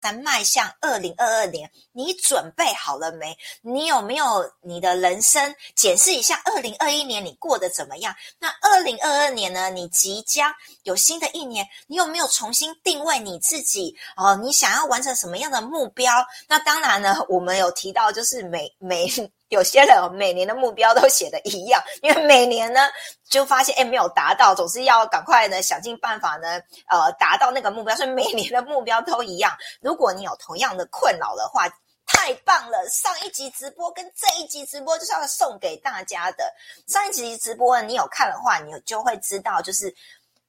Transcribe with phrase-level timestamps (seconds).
[0.00, 3.36] 在迈向二零二二年，你准备好了没？
[3.62, 6.40] 你有没有你的人生检视一下？
[6.44, 8.14] 二零二一年你过得怎么样？
[8.38, 9.70] 那二零二二年呢？
[9.70, 10.52] 你即将
[10.82, 13.96] 有新的一年，你有没有重新定位你自己？
[14.16, 16.12] 哦，你想要完成什么样的目标？
[16.48, 19.08] 那当然呢，我们有提到，就是每每。
[19.50, 22.88] 有些人每年的目标都写的一样， 因为每年呢
[23.28, 29.54] 就发现哎没有达到，总是要赶快呢想尽办法呢呃达到那个目标，所以每年的目标都一样。
[29.80, 31.68] 如果你有同样的困扰的话，
[32.06, 32.88] 太棒了！
[32.88, 36.52] 上一集直播跟这一集直播就是要送给大家的。
[36.88, 39.94] 上一集直播你有看的话，你就会知道就是。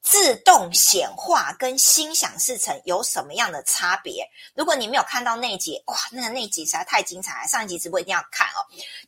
[0.02, 4.28] 自动显化跟心想事成有什么样的差别？
[4.54, 7.48] 如果你没有看到那集，哇，那个那集实在太精彩了！
[7.48, 8.58] 上一集直播一定要看哦。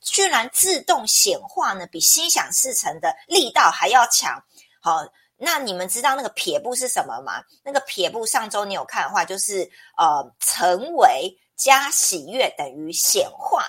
[0.00, 4.40] 居然自动显化呢，比心想事成的力道还要强。
[4.80, 5.00] 好，
[5.36, 7.42] 那你们知道那个撇步是什么吗？
[7.64, 13.66] 那个撇步上周你有看的话，就是呃，成为加喜悦等于显化。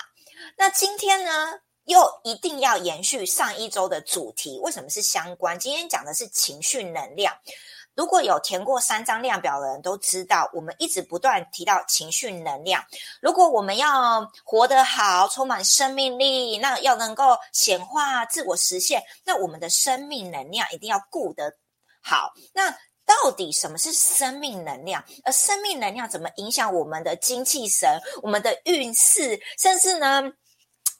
[0.56, 1.58] 那今天呢？
[1.86, 5.58] 又一定要延续上一周的主题，为什么是相关？
[5.58, 7.34] 今天讲的是情绪能量。
[7.94, 12.84] 如果有填过三张量表的人都知道，我们一直不断提到情绪能量。
[13.22, 21.50] 如果我们要活得好，充满生命力，那要能够显化自我实现，那我们的生命能量一定要顾得
[22.02, 22.34] 好。
[22.52, 22.70] 那
[23.06, 25.02] 到底什么是生命能量？
[25.24, 30.22] 而生命能量怎么影响我们的精气神、我们的运势，甚至呢？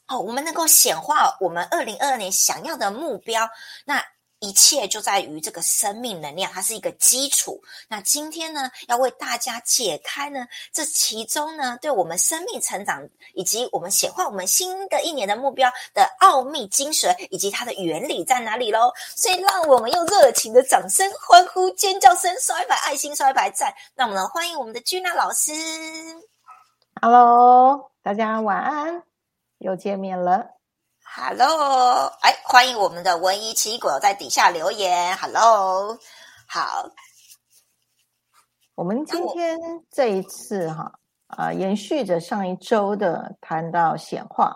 [0.07, 3.49] 哦，我们能够显化我们二零二二年想要的目标，
[3.85, 4.01] 那
[4.39, 7.61] 一切就在于这个生命能量，它是一个基础。
[7.89, 18.93] 那今天呢，要为大家解开呢这其中呢，对我们生命成长以及我们显化我们新的一年的目标的奥秘精髓，以及它的原理在哪里喽？
[19.15, 25.51] 所以，让我们用热情的掌声、欢呼、尖叫声、刷一排爱心、刷一排赞，那我们欢迎我们的君娜老师。
[27.01, 29.03] Hello，大家晚安。
[29.59, 30.45] 又见面了
[31.15, 35.97] ，Hello，哎，欢迎我们的文艺奇果在底下留言，Hello，
[36.47, 36.87] 好，
[38.75, 39.59] 我们今天
[39.89, 40.91] 这一次哈
[41.27, 44.55] 啊，延续着上一周的谈到显化，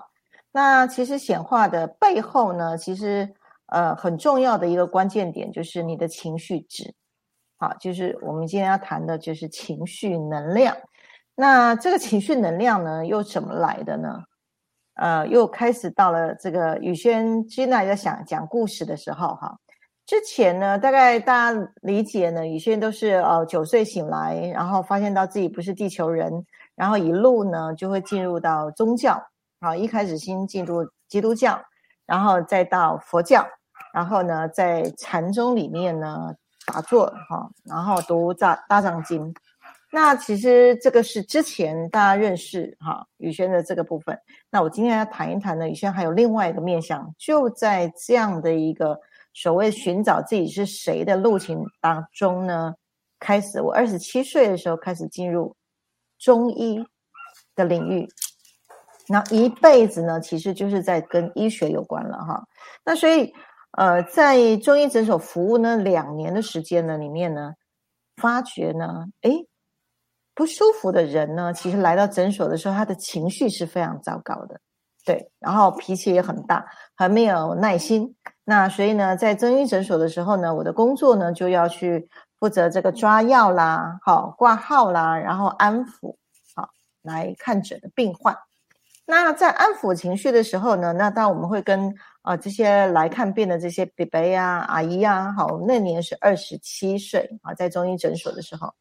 [0.52, 3.34] 那其实显化的背后呢，其实
[3.68, 6.94] 呃很重要的一个关键点就是你的情绪值，
[7.58, 10.78] 好，就是我们今天要谈的就是情绪能量，
[11.34, 14.26] 那这个情绪能量呢又怎么来的呢？
[15.02, 19.58] 呃，又开始到了这个宇轩君娜在想讲故事的时候哈。
[20.06, 26.46] 之前呢，大概大家理解呢，宇轩都是呃九岁醒来，然后发现到自己不是地球人，
[26.76, 29.20] 然后一路呢就会进入到宗教
[29.62, 31.60] 啊，一开始先进入基督教，
[32.06, 33.44] 然后再到佛教，
[33.96, 36.32] 然后呢在禅宗里面呢
[36.68, 39.34] 打坐哈，然后读大大藏经。
[39.94, 44.18] 那其实这个是之前大家认识哈宇轩的这个部分。
[44.50, 48.97] 那我今天要谈一谈呢，宇轩还有另外一个面向，就在这样的一个
[49.34, 52.74] 所谓寻找自己是谁的路程当中呢，
[53.19, 55.53] 开始我二十七岁的时候开始进入
[56.18, 56.85] 中医
[57.53, 58.08] 的领域，
[59.09, 62.41] 那一辈子呢，其实就是在跟医学有关了哈。
[62.85, 63.34] 那所以
[63.78, 67.56] 呃，在中医诊所服务呢两年的时间呢里面呢，
[68.16, 69.47] 发觉呢，诶。
[70.41, 74.59] 不舒服的人呢，其实来到诊所的时候，他的情绪是非常糟糕的，
[75.06, 76.66] 对，然后脾气也很大，
[76.96, 78.16] 很没有耐心。
[78.44, 82.09] 那所以呢，在中医诊所的时候呢，我的工作呢就要去
[82.40, 86.16] 负责这个抓药啦，好挂号啦，然后安抚，
[86.56, 86.69] 好
[87.03, 88.35] 来看诊的病患。
[89.06, 98.73] 那在安抚情绪的时候呢，那当然我们会跟啊这些来看病的这些伯伯呀、阿姨呀，好，那年是二十七岁啊，在中医诊所的时候。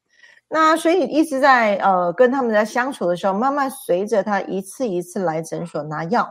[0.52, 6.28] 那所以一直在呃跟他们在相处的时候，慢慢随着他一次一次来诊所拿药，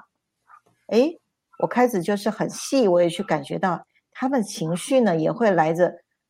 [0.90, 1.18] 诶，
[1.59, 3.81] 我开始就是很细微去感觉到
[4.12, 5.90] 他们情绪呢也会来着，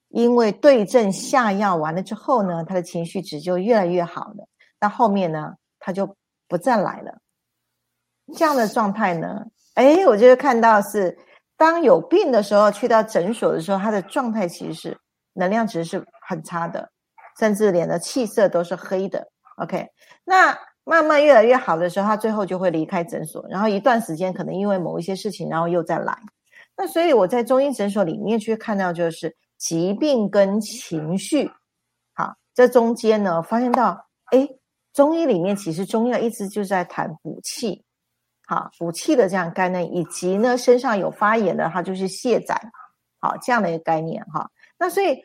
[0.10, 4.48] 因为对症下药完了之后呢，他的情绪值就越来越好了。
[4.80, 6.16] 那后面呢，他就
[6.48, 7.18] 不再来了。
[8.36, 9.44] 这样的状态呢，
[9.74, 11.18] 诶，我就会看到是
[11.58, 14.98] 当有病的时候去到诊所的时候，他的状态其实是
[15.34, 16.88] 能量值是很差的。
[17.40, 19.26] 甚至脸的气色都是黑的
[19.56, 19.88] ，OK。
[20.26, 26.18] 那慢慢越来越好的时候，他最后就会离开诊所，然后一段时间可能因为某一些事情，然后又再来。
[26.76, 31.50] 那所以我在中医诊所里面去看到，就是疾病跟情绪，
[32.14, 34.46] 好，这中间呢发现到，哎，
[34.92, 37.86] 中医里面其实中药一直就在谈补气，
[38.48, 42.60] 好，补气的这样概念，以及呢身上有发炎的，它就是卸载，
[43.20, 44.50] 好这样的一个概念哈。
[44.78, 45.24] 那所以。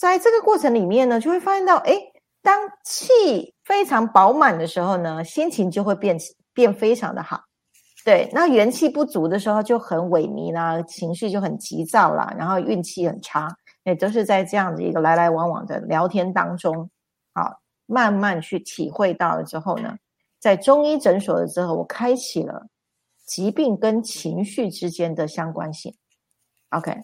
[0.00, 1.94] 在这个过程里面呢，就会发现到，哎，
[2.40, 6.16] 当气非常饱满的时候呢，心情就会变
[6.54, 7.42] 变非常的好。
[8.02, 13.54] 对，那元气不足的时候就很萎靡啦，情绪就很急躁啦，然后运气很差，
[13.84, 16.88] 也都是在这样的一个来来往往的聊天当中，
[17.34, 19.94] 好，慢慢去体会到了之后呢，
[20.38, 22.68] 在中医诊所了之后，我开启了
[23.26, 25.94] 疾病跟情绪之间的相关性。
[26.70, 26.96] OK，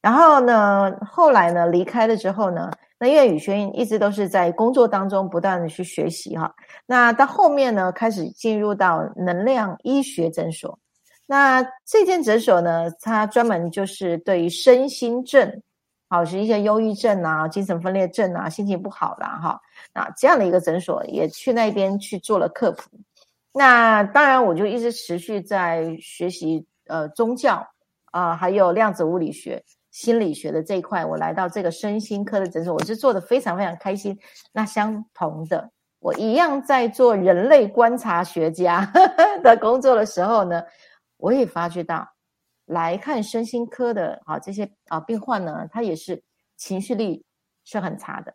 [0.00, 2.70] 然后呢，后来呢离开了之后呢。
[2.98, 6.50] 那因为宇轩一直都是在工作当中不断的去学习哈，
[6.86, 10.78] 那到后面呢开始进入到能量医学诊所，
[11.26, 15.60] 那这间诊所呢，它专门就是对于身心症，
[16.08, 19.60] 好是一些忧郁症啊、精神分裂症啊、心情不好啦哈，
[19.92, 22.88] 那这样的一个诊所也去那边去做了科普。
[23.52, 27.62] 那当然我就一直持续在学习呃宗教
[28.10, 29.62] 啊，还有量子物理学。
[29.96, 34.14] 心理学的这一块，我来到这个身心科的诊所，我是做的非常非常开心。
[34.52, 35.70] 那相同的，
[36.00, 38.92] 我一样在做人类观察学家
[39.42, 40.62] 的工作的时候呢，
[41.16, 42.06] 我也发觉到
[42.66, 46.22] 来看身心科的啊这些啊病患呢，他也是
[46.58, 47.24] 情绪力
[47.64, 48.34] 是很差的。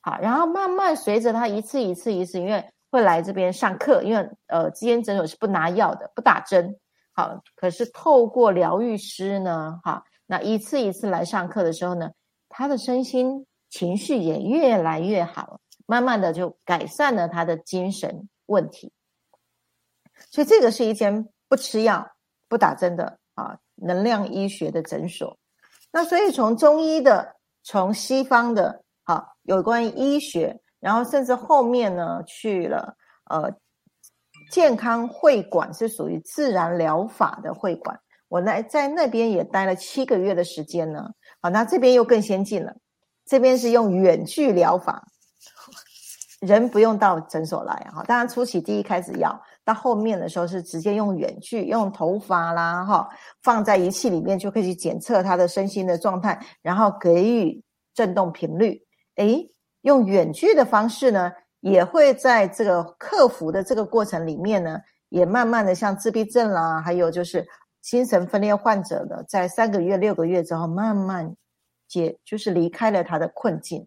[0.00, 6.78] 好，然后慢慢随着他一次一次一次，因为会来这边上课，因为呃，基因诊所是不拿药的，不打针。
[7.12, 10.04] 好，可是透过疗愈师呢，哈。
[10.30, 12.12] 那一次一次来上课的时候呢，
[12.48, 18.92] 他的身心情绪也越来越好，慢慢的就改善了他的精神问题。
[20.30, 22.08] 所以这个是一间不吃药、
[22.48, 25.36] 不打针的啊能量医学的诊所。
[25.90, 27.34] 那所以从中医的、
[27.64, 33.52] 从西方的，啊有关医学，然后甚至后面呢去了呃
[34.52, 38.00] 健康会馆，是属于自然疗法的会馆。
[38.30, 41.10] 我来在那边也待了七个月的时间呢。
[41.42, 42.72] 好，那这边又更先进了，
[43.26, 45.02] 这边是用远距疗法，
[46.38, 48.04] 人不用到诊所来哈。
[48.04, 53.08] 当然初期第一开始要，到后面的时候是直接用远距，用头发啦哈，
[53.42, 57.60] 放在仪器里面就可以去检测他的身心的状态，然后给予
[57.94, 58.80] 振动频率。
[59.16, 59.50] 诶，
[59.80, 64.78] 用远距的方式呢，也会在这个克服的这个过程里面呢，
[65.08, 67.44] 也慢慢的像自闭症啦，还有就是。
[67.80, 71.34] 精神分裂患者呢，在三个月、六个月之后，慢慢
[71.88, 73.86] 解，就是离开了他的困境。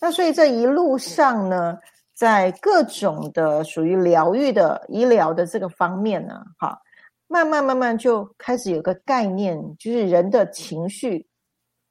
[0.00, 1.78] 那所以这一路上呢，
[2.14, 6.80] 在各种的属于疗愈的医疗的这个方面呢，哈，
[7.26, 11.28] 慢慢慢慢就开始有个概念，就是人的情绪、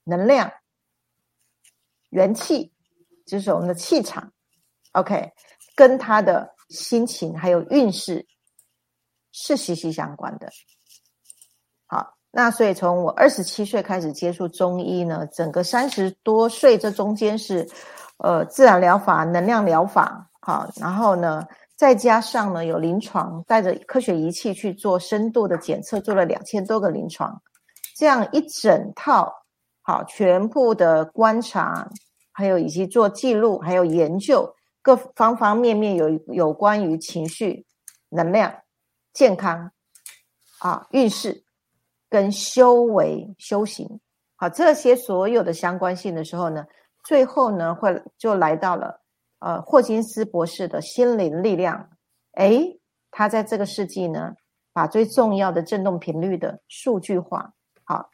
[0.04, 0.52] 能量、
[2.10, 2.74] 元气，
[3.28, 4.34] 就是我们的气场
[4.94, 5.32] ，OK，
[5.76, 8.26] 跟他的心情还有运势
[9.32, 10.50] 是息息相关的。
[12.32, 17.68] 那所以从我二十七岁开始接触中医呢，整个三十多岁这中间是，
[18.18, 21.44] 呃，自然疗法、能量疗法，好，然后呢，
[21.76, 27.42] 再加上呢有临床，带着科学仪器去做深度的检测，做了两千多个临床，
[27.98, 29.34] 这样一整套，
[29.82, 31.90] 好，全部的观察，
[32.32, 34.48] 还有以及做记录，还有研究
[34.84, 37.66] 各方方面面有有关于情绪、
[38.10, 38.54] 能量、
[39.14, 39.72] 健康，
[40.60, 41.44] 啊，运势。
[42.10, 44.00] 跟修为、修行，
[44.36, 46.66] 好，这些所有的相关性的时候呢，
[47.04, 49.00] 最后呢，会就来到了
[49.40, 51.90] 呃霍金斯博士的心灵力量。
[52.34, 52.80] 诶，
[53.12, 54.34] 他在这个世纪呢，
[54.74, 58.10] 把最重要的振动频率的数据化，好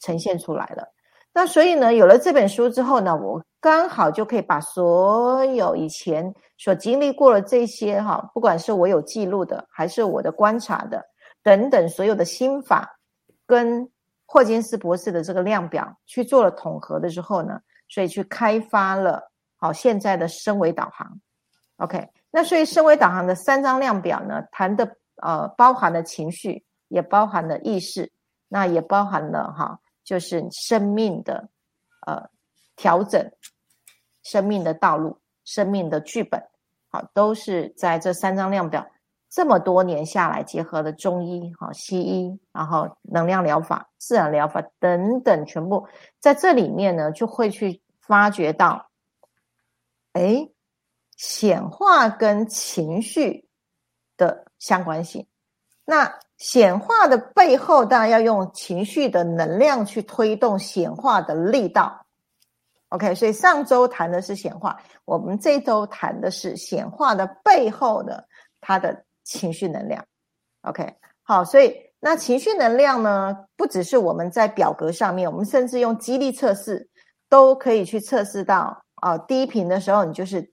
[0.00, 0.86] 呈现出来了。
[1.32, 11.04] 那所以呢，有了这本书之后呢，我刚好就可以把所有以前所经历过的这些哈，不管是我有记录的，还是我的观察的
[11.42, 12.96] 等等，所有的心法。
[13.50, 13.90] 跟
[14.24, 21.20] 霍金斯博士的这个量表去做了统合的时候呢，所以去开发了好现在的升维导航。
[21.78, 28.12] OK，那所以升维导航的三张量表呢，谈的呃包含了情绪，也包含了意识，
[28.46, 31.48] 那也包含了哈，就是生命的
[32.06, 32.30] 呃
[32.76, 33.32] 调整，
[34.22, 36.40] 生命的道路，生命的剧本，
[36.88, 38.86] 好，都是在这三张量表。
[39.32, 45.86] 这么多年下来，结合了中医、哈西医，然后能量疗法、自然疗法等等，全部
[46.18, 48.90] 在这里面呢，就会去发掘到，
[50.14, 50.48] 哎，
[51.16, 53.48] 显化跟情绪
[54.16, 55.24] 的相关性。
[55.84, 62.04] 那显化的背后，当然要用情绪的能量去推动显化的力道。
[62.88, 68.26] OK，所以上周谈的是显化，我们这周谈的是显化的背后的
[68.60, 69.04] 它的。
[69.30, 70.04] 情绪能量
[70.62, 76.88] ，OK，好，所以那情绪能量呢，不只是我们在表格上面，我们甚至用激励测试
[77.28, 79.16] 都可以去测试到啊。
[79.16, 80.52] 低频的时候，你就是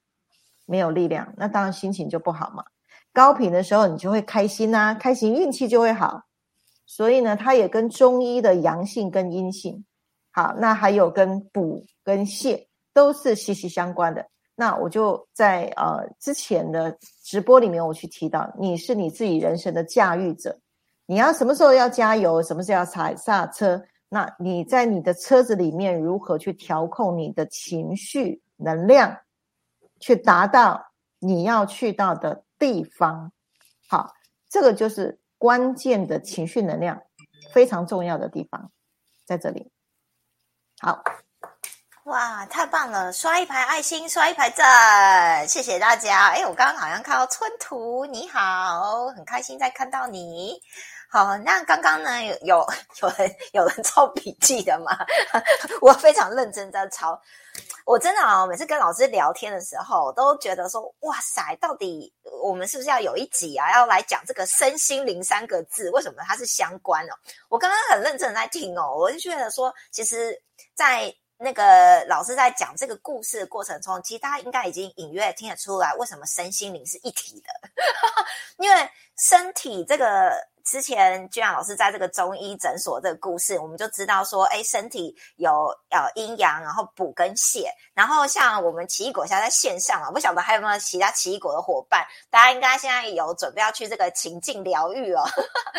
[0.67, 2.63] 没有力量，那当然心情就不好嘛。
[3.11, 6.21] 高频的时候，你就会开心呐，开心运气就会好。
[6.85, 9.83] 所以呢，它也跟中医的阳性跟阴性，
[10.31, 14.27] 好，那还有跟补跟泻都是息息相关的。
[14.59, 20.59] 那我就在呃之前的直播里面，我去提到，你是你自己人生的驾驭者，
[21.05, 29.17] 你要什么时候要加油，什么时候要踩刹车，那你在你的车子里面如何去调控你的情绪能量，
[29.99, 32.43] 去达到你要去到的。
[32.59, 33.31] 地方，
[33.87, 34.15] 好，
[34.49, 36.99] 这个就是关键的情绪能量，
[37.53, 38.71] 非常重要的地方，
[39.25, 39.71] 在这里。
[40.79, 41.03] 好，
[42.07, 43.11] 哇，太棒了！
[43.11, 46.29] 刷一排爱心，刷一排赞，谢谢大家。
[46.29, 50.57] 哎，我刚刚好像看到春图，你好，很开心再看到你。
[51.09, 52.65] 好，那刚刚呢，有有
[53.01, 54.97] 有人有人抄笔记的吗？
[55.83, 57.21] 我非常认真在抄。
[57.85, 65.89] 我真的啊，每次跟老师聊天的时候，都觉得说，哇塞，到底我们是不是要有一集啊，要来讲这个身心灵三个字？
[65.89, 67.13] 为什么它是相关哦？
[67.49, 70.41] 我刚刚很认真在听哦，我就觉得说，其实，
[70.73, 77.49] 在那个老师在讲这个故事的过程中，其实大家应该已经隐约听得出来，为什么身心灵是一体的，
[78.57, 80.47] 因为身体这个。
[80.67, 87.63] 之前居然老师在这个中医诊所这个故事，我们就知道说，哎，身体有呃阴阳，然后补跟泻。
[87.93, 95.23] 然后像我们奇异果现在在线上啊，不晓得还有没有其他奇异果的伙伴，大家应该现在有准备要去这个情境疗愈哦。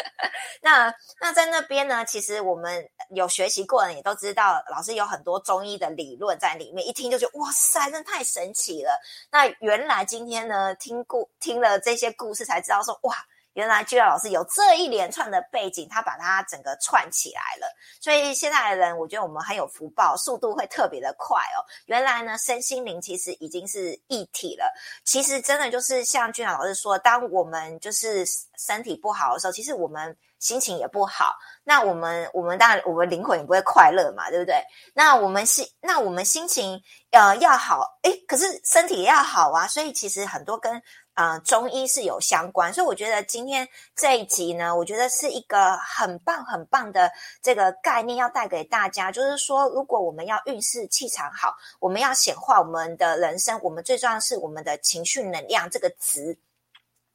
[0.63, 8.99] 那那在那边呢，其实我们有学习过的也都知道，老师有很多中医的理论在里面，一听就觉得哇塞，真的太神奇了。
[9.31, 13.15] 那原来今天呢，听故听了这些故事才知道说，哇。
[13.59, 17.67] 原来居然老师有这一连串的背景，他把它整个串起来了。
[18.01, 21.59] 所以现在的人，我觉得我们很有福报，速度会特别的快哦。
[21.87, 24.73] 原来呢，身心灵其实已经是一体了。
[25.05, 28.25] 其实真的就是像居然老师说，当我们就是
[28.57, 31.35] 身体不好的时候，其实我们心情也不好。
[31.65, 34.63] 那我们我们当然我们灵魂也不会快乐嘛，对不对？
[34.95, 39.67] 那我们心那我们心情呃要好，诶，可是身体也要好啊。
[39.67, 40.81] 所以其实很多跟
[41.19, 47.11] 啊，中医是有相关，所以我觉得今天这一集呢，我觉得是一个很棒很棒的
[47.43, 56.39] 这个概念，要带给大家，就是说，如果我们要运势气场好，我们要显化我们的人生，我们最重要是我们的情绪能量这个值，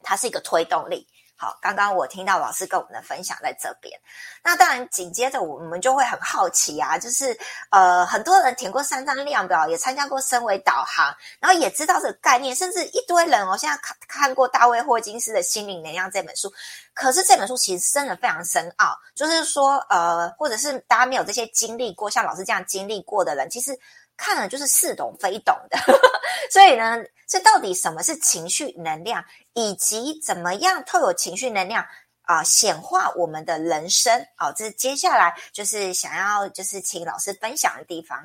[0.02, 1.08] 它是一个推动力。
[1.44, 4.00] 好，刚刚我听到老师跟我们的分享在这边，
[4.42, 7.38] 那当然紧接着我们就会很好奇啊，就是
[7.70, 16.50] 呃很多人填过三张量表，也参加过升维导航，然后也知道这个概念，甚至一堆人哦，现在看看过大卫霍金斯的《心灵能量》这本书，
[16.94, 23.78] 可是这本书其实真的非常深奥，就是说呃，或者是大家没有这些经历过，像老师这样经历过的人，其实。
[24.16, 25.78] 看了就是似懂非懂的，
[26.52, 31.84] 所以呢，这到底什么是情绪能量，以及怎么样透过情绪能量
[32.22, 34.26] 啊显化我们的人生？
[34.36, 38.24] 好，这是接下来就是想要就是请老师分享的地方。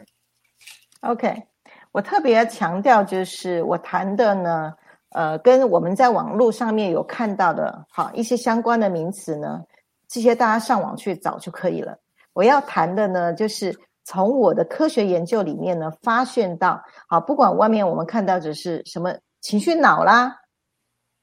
[1.01, 1.43] OK，
[1.91, 4.75] 我特别强调就是我谈的呢，
[5.11, 9.65] 呃，跟我们在网络上面有看到的，好一些相关的名词呢，
[10.07, 11.99] 这些大家上网去找就可以了。
[12.35, 13.75] 我要谈的呢，就是。
[14.09, 20.35] 从我的科学研究里面呢，发现到，好，不管外面我们看到的是什么情绪脑啦，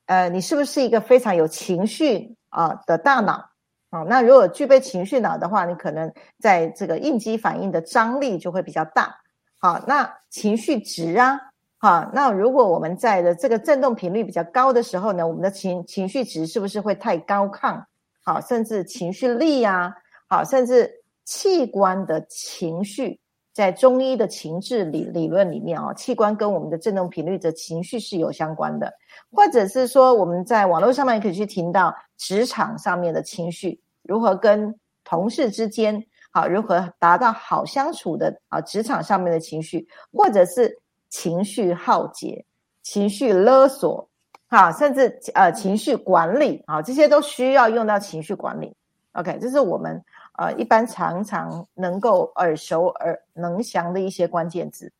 [0.06, 3.50] 呃，你是不是一个非常有情绪啊的大脑？
[3.90, 9.18] 啊，那如果具备情绪脑的话，你可能在这个应激反应的张力就会比较大。
[9.60, 11.40] 好，那情绪值啊，
[11.80, 17.84] 好，那如果我们在的这个振动频率比较高的时候呢，我们的情情绪值是不是会太高亢？
[18.24, 19.96] 好，甚至情绪力呀，
[20.28, 20.95] 好，甚至。
[21.26, 23.20] 器官的情绪，
[23.52, 28.94] 在中医的情志理理论里面啊，器官跟我们的振动频率的情绪是有相关的，
[29.32, 40.80] 或者是说我们在网络上面可以去听到职场上面的情绪，如何跟同事之间好，如何达到好相处的啊，职场上面的情绪，或者是
[41.10, 42.46] 情绪耗竭、
[42.84, 44.08] 情绪勒索，
[44.48, 48.76] 啊，甚至呃情绪管理啊，这些都需要用到情绪管理。
[49.14, 50.04] OK，这是我们。
[50.38, 54.92] 呃，一般常常能够耳熟而能详的一些关键字，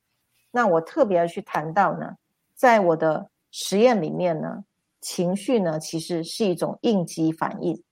[0.52, 2.16] 那我特别要去谈到呢，
[2.56, 4.64] 在我的实验里面呢，
[5.02, 7.84] 情绪呢其实是一种应激反应，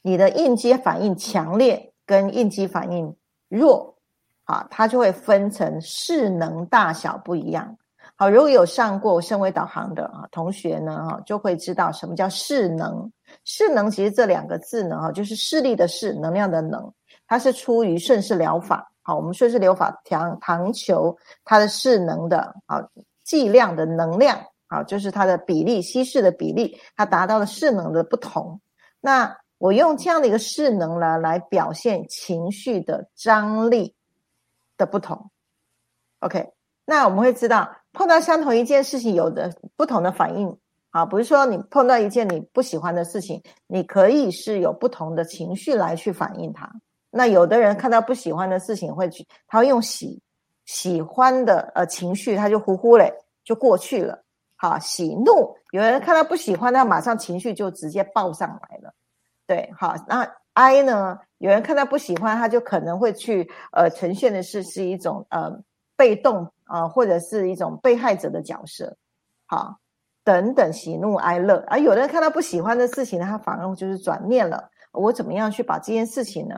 [0.00, 3.14] 你的应激反应强烈跟应激反应
[3.48, 3.96] 弱，
[4.44, 7.76] 啊，它就会分成势能大小不一样。
[8.16, 13.12] 好，如果有上过升维导航的啊同学呢，哈，就会知道什么叫势能。
[13.44, 16.92] 势能其实这两个字呢，哈，就是势力的势，能量的能，
[17.26, 18.90] 它是出于顺势疗法。
[19.02, 22.82] 好，我们顺势疗法唐唐球它的势能的啊
[23.22, 24.38] 剂量的能量，
[24.68, 28.60] 啊，就是它的比例稀释的比例，它达到了势能的不同。
[29.00, 33.94] 那我用这样的一个势能呢，来表现情绪的张力
[34.78, 35.30] 的不同。
[36.20, 36.52] OK，
[36.86, 40.58] 那我们会知道，碰到相同一件事情，有的不同的反应。
[40.94, 46.70] 啊，不是说你碰到一件你不喜欢的事情，你可以是有不同的情绪来去反应它。
[47.10, 50.22] 那有的人看到不喜欢的事情，会去他会用喜
[50.66, 54.22] 喜欢的呃情绪，他就呼呼嘞就过去了。
[54.54, 58.94] 好，喜怒，有人看到不喜欢，他马上情绪就直接爆上来了。
[59.48, 61.18] 对，好，那哀呢？
[61.38, 65.58] 有人看到不喜欢，他就可能会去呃呈现的是是一种呃
[65.96, 68.96] 被动啊，或者是一种被害者的角色。
[69.46, 69.80] 好。
[70.24, 74.70] 等等，喜怒哀乐，而有的人看到不喜欢的事情呢，他反而就是转念了。
[74.92, 76.54] 我怎么样去把这件事情呢，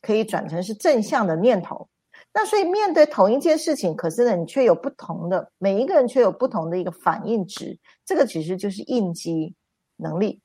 [0.00, 1.86] 可以转成是正向的念头？
[2.32, 7.78] 那所以面对同一件事情，可是呢，你却有不同的，每一个人却有不同的一个反应值。
[8.06, 9.54] 这个其实就是应激
[9.96, 10.40] 能力，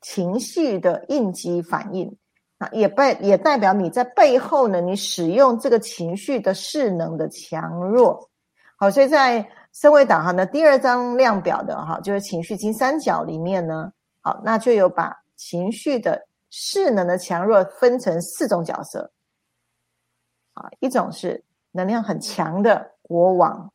[0.00, 2.16] 情绪的应激反应
[2.58, 8.30] 啊，也代也代表你在背后呢，你使用这个情绪的势能的强弱。
[8.76, 9.44] 好，所以在。
[9.72, 19.10] 身为导航的第二张量表的哈，就是情绪金三角里面呢，好，那就有把情绪的势能的强弱分成四种角色，
[20.52, 23.72] 啊，一种是能量很强的国王，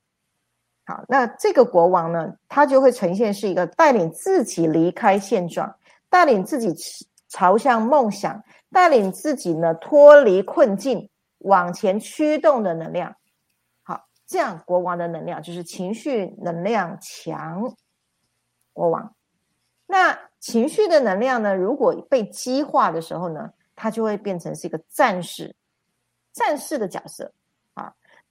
[0.86, 5.76] 好，那这个国王呢，他就会呈现是一个带领自己离开现状，
[6.12, 6.72] 带领自己
[7.28, 13.17] 朝向梦想，带领自己呢脱离困境，往前驱动的能量。
[14.28, 17.74] 这样，国王的能量就是情绪能量强。
[18.74, 19.16] 国王，
[19.88, 21.56] 那情绪的能量呢？
[21.56, 25.56] 如果被激化的时候呢，它就会变成是一个战士，
[26.34, 27.34] 战士的角色。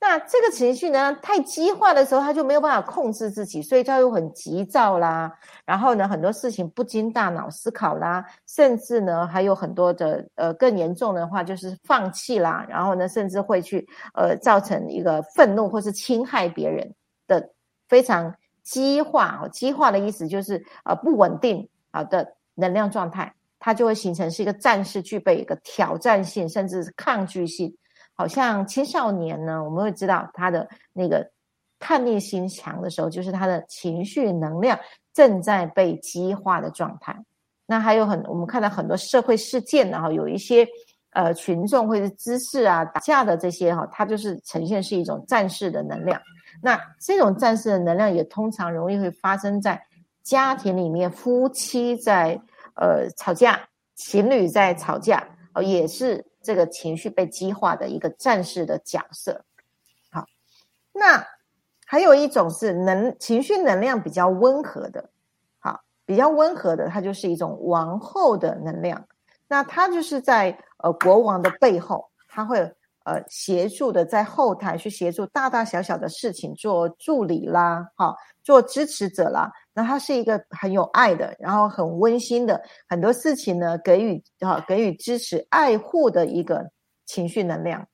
[0.09, 5.33] 那这个情绪呢，太激化的时候，他就没有办法控制自己，所以他又很急躁啦。
[5.65, 12.65] 然后呢，很多事情不经大脑思考啦，甚至呢，还有很多的呃更严重的话，就是放弃啦。
[12.69, 16.95] 然后呢，甚至会去呃造成一个愤怒或是侵害别人
[17.27, 17.51] 的
[17.89, 19.49] 非常激化。
[19.51, 27.77] 激化的意思就是呃不稳定好的能量状态，它就会形成是一个战士，具备一个挑战性，甚至是抗拒性。
[28.17, 31.31] 好像青少年呢，我们会知道他的那个
[31.79, 34.79] 叛逆心强的时候，就是他的情绪能量
[35.13, 37.15] 正在被激化的状态。
[37.67, 40.67] 那还有很，我们看到很多社会事件，然后有一些
[41.11, 46.19] 呃群众或者知识啊打架的这些哈，它就是呈现是一种战士的能量。
[46.63, 49.79] 那这种战士的能量也通常容易会发生在
[50.23, 52.41] 家庭里面，夫妻在
[52.77, 53.61] 呃吵架，
[53.95, 56.25] 情侣在吵架，哦也是。
[56.47, 59.45] 这个情绪被激化的一个战士的假设，
[60.13, 60.25] 好，
[60.93, 61.27] 那
[61.85, 65.11] 还有一种是能情绪能量比较温和的，
[65.59, 69.09] 好，比较温和的，它就是一种王后的能量，
[69.49, 72.76] 那它就是在呃国王的背后，它会
[73.07, 79.51] 呃协助的在后台去协助大大小小的事情做助理啦，好，做支持者啦。
[79.73, 86.69] 那他是一个很有爱的，然后很温馨的，很多事情呢给予哈给予支持、爱护的一个
[87.05, 87.87] 情绪能量，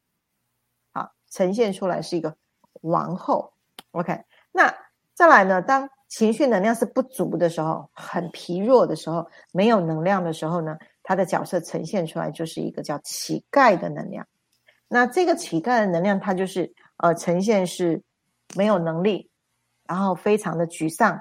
[0.95, 2.35] 好呈现出来是一个
[2.81, 3.53] 王后。
[3.91, 4.19] OK，
[4.51, 4.75] 那
[5.15, 5.61] 再来呢？
[5.61, 14.27] 当情绪能量是不足的时候，很疲弱的时候，没有能量的时候呢，他的角色呈现出来就是一个叫乞丐的能量。
[14.93, 18.03] 那这个乞丐的能量，它就是呃呈现是
[18.55, 19.31] 没有能力，
[19.87, 21.21] 然后非常的沮丧。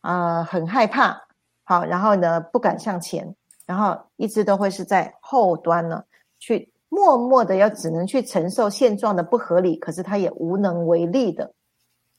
[0.00, 1.18] 啊，很害怕，
[1.62, 6.04] 好，然后呢，不敢向前，然后一直都会是在后端呢，
[6.38, 11.54] 去默默的要只能去承受现状的不合理，可是他也无能为力的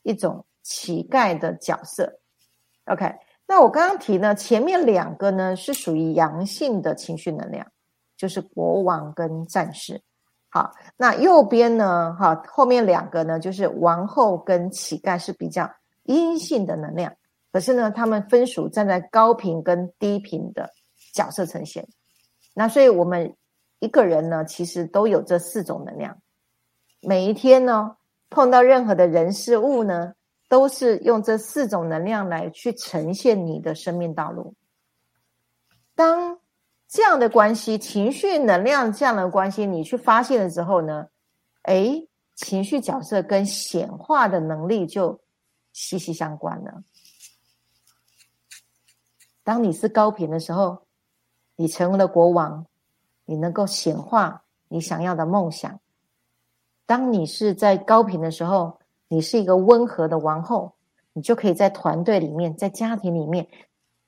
[0.01, 2.11] 一种乞丐的角色。
[2.85, 3.13] OK，
[3.45, 7.67] 那我刚刚提呢，前面两个呢是属于阳性的情绪能量，
[8.17, 10.01] 就是国王跟战士。
[10.55, 15.69] 好，那右边呢，哈，后面两个呢就是王后跟乞丐是比较
[16.03, 17.13] 阴性的能量。
[17.51, 20.69] 可是呢，他们分属站在高频跟低频的
[21.11, 21.85] 角色呈现。
[22.53, 23.35] 那所以我们
[23.79, 26.19] 一个人呢，其实都有这四种能量。
[27.01, 27.97] 每一天呢，
[28.29, 30.13] 碰到任何的人事物呢，
[30.47, 34.53] 都是用这四种能量来去呈现你的生命道路。
[35.95, 36.39] 当
[36.95, 41.07] 这样的关系，情绪能量这样的关系，你去发现了之后呢，
[41.63, 45.19] 哎，情绪角色跟显化的能力就
[45.73, 46.83] 息息相关了。
[49.43, 50.83] 当你是高频的时候，
[51.57, 52.65] 你成为了国王，
[53.25, 55.77] 你能够显化你想要的梦想。
[56.85, 58.79] 当你是在高频的时候，
[59.09, 60.73] 你是一个温和的王后，
[61.11, 63.45] 你就可以在团队里面，在家庭里面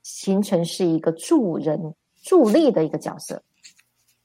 [0.03, 1.93] 形成是一个助人
[2.27, 3.41] 助力的一个角色。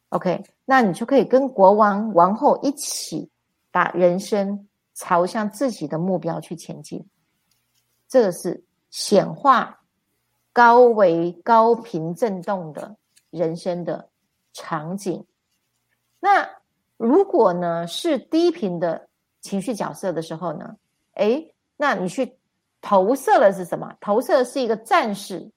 [0.09, 3.31] OK，那你就可以跟国王、王后一起
[3.71, 7.07] 把人生朝向自己的目标去前进。
[8.09, 9.85] 这个是显化
[10.53, 12.97] 高维高频振动的
[13.31, 14.09] 人生的
[14.53, 15.25] 场景。
[16.19, 16.49] 那
[16.97, 19.09] 如果呢是低频的
[19.41, 20.77] 情绪角色的时候呢？
[21.15, 22.37] 诶，那你去
[22.81, 23.95] 投射的是什么？
[24.01, 25.51] 投射是一个战士。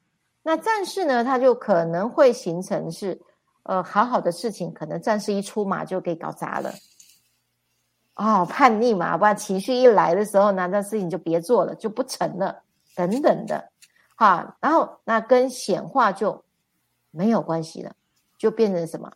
[0.45, 3.19] 那战士呢，他就可能会形成是。
[3.67, 6.71] 呃，好好的事情，可能战士一出马就给搞砸了。
[8.13, 12.61] 哦，叛逆嘛，不然情绪一来的时候呢，那事情就别做了，就不成了，
[12.95, 13.71] 等等的，
[14.15, 14.55] 哈。
[14.61, 16.45] 然后那跟显化就
[17.09, 17.95] 没有关系了，
[18.37, 19.11] 就变成什么？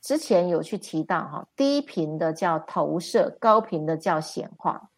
[0.00, 4.90] 之前有去提到哈，低频的叫投射，高频的叫显化。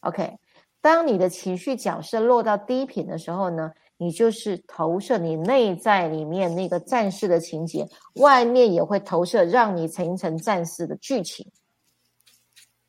[0.00, 0.38] OK，
[0.82, 3.72] 当你的情绪角色落到低频的时候呢？
[3.98, 11.50] 你就是投射你内在里面那个战士的情节，外面也会投射让你成成战士的剧情，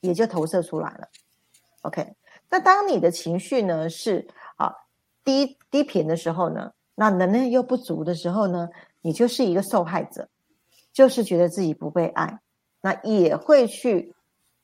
[0.01, 1.07] 也就投射出来了。
[1.83, 2.13] OK，
[2.49, 4.73] 那当你的情绪呢是啊
[5.23, 8.67] 低低频的时候呢，那能量又不足的时候呢，
[9.01, 10.27] 你就是一个受害者，
[10.91, 12.39] 就是觉得自己不被爱，
[12.81, 14.13] 那也会去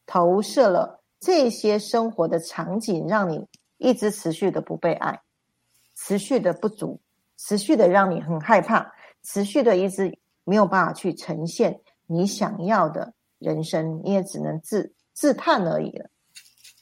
[0.06, 5.22] 投射了这些生活的场景，让你一直持续的不被爱。
[6.06, 7.00] 持续的不足，
[7.38, 16.10] 持续的让你很害怕，持续的一直没有办法去呈现你想要的人生，你也只能自自叹而已了。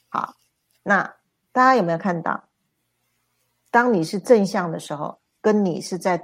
[0.08, 0.34] 好，
[0.82, 1.14] 那
[1.52, 2.48] 大家有没有看到，
[3.70, 6.20] 当你是正向的时候，跟你是在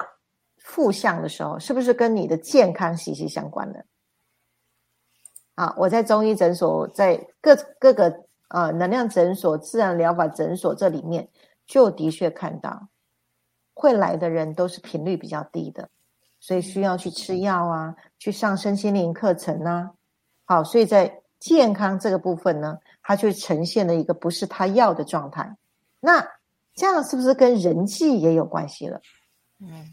[0.56, 3.87] 负向的时候，是不是跟你的健康息息相关的？
[5.54, 11.28] 啊，我在中医诊所，在各各个呃能量诊所、自然疗法诊所这里面。
[11.68, 12.88] 就的确看到，
[13.74, 15.90] 会来的人都是频率比较低的，
[16.40, 19.92] 所以需要去吃药啊，去上身心灵课程啊。
[20.46, 25.57] 好，所以在健康这个部分呢，它就呈现了一个不是他要的状态。
[26.00, 26.26] 那
[26.74, 29.00] 这样是不是跟人际也有关系了？
[29.61, 29.92] 嗯，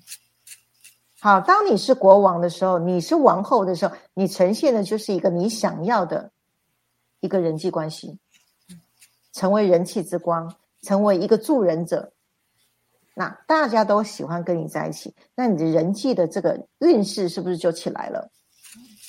[1.19, 6.31] 好，当你是国王的时候，你是王后的时候，你呈现的就是一个你想要的
[7.19, 8.17] 一个人际关系，
[9.33, 10.55] 成为人气之光。
[10.85, 12.13] 成为一个助人者，
[13.15, 18.29] 那大家都喜欢跟你在一起，那你的人际的这个运势是不是就起来了？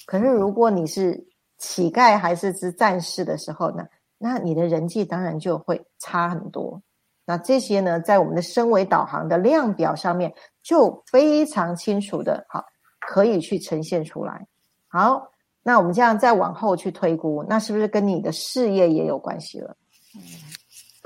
[0.07, 1.27] 可是如果你是
[1.59, 3.87] 乞丐还是只战士的时候呢？
[4.19, 6.81] 那你的人际当然就会差很多。
[7.27, 12.65] 那这些呢，在我们的升维导航的量表上面就非常清楚的，好，
[13.01, 14.47] 可以去呈现出来。
[14.89, 15.31] 好，
[15.63, 19.77] 那我们这样再往后去推估，那是不是跟你的事业也有关系了？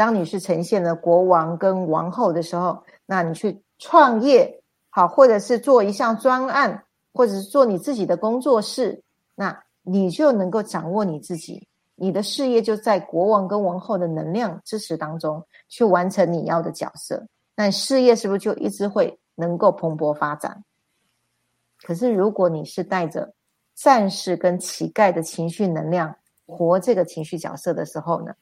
[0.00, 9.02] 当你是呈现了国王跟王后的时候，那你去创业好，或者是做一项专案，或者是做你自己的工作室，
[9.34, 20.64] 那你就能够掌握你自己，你的事业就在国王跟王后的能量支持当中去完成你要的角色，那事业是不是就一直会能够蓬勃发展？
[21.82, 23.34] 可是如果你是带着
[23.74, 28.32] 战士跟乞丐的情绪能量活这个情绪角色的时候呢？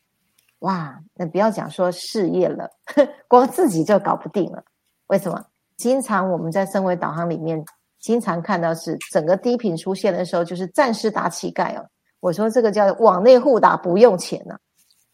[0.60, 2.68] 哇，那不要讲说事业了，
[3.28, 4.62] 光自己就搞不定了。
[5.06, 5.44] 为什么？
[5.76, 7.64] 经常我们在升维导航里面，
[8.00, 11.88] 经常看到是整个低频出现的时候，就是战士打乞丐哦。
[12.18, 14.58] 我说这个叫往内互打，不用钱呢，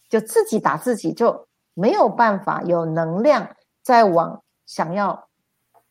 [0.09, 5.29] 就自己打自己，就没有办法有能量再往想要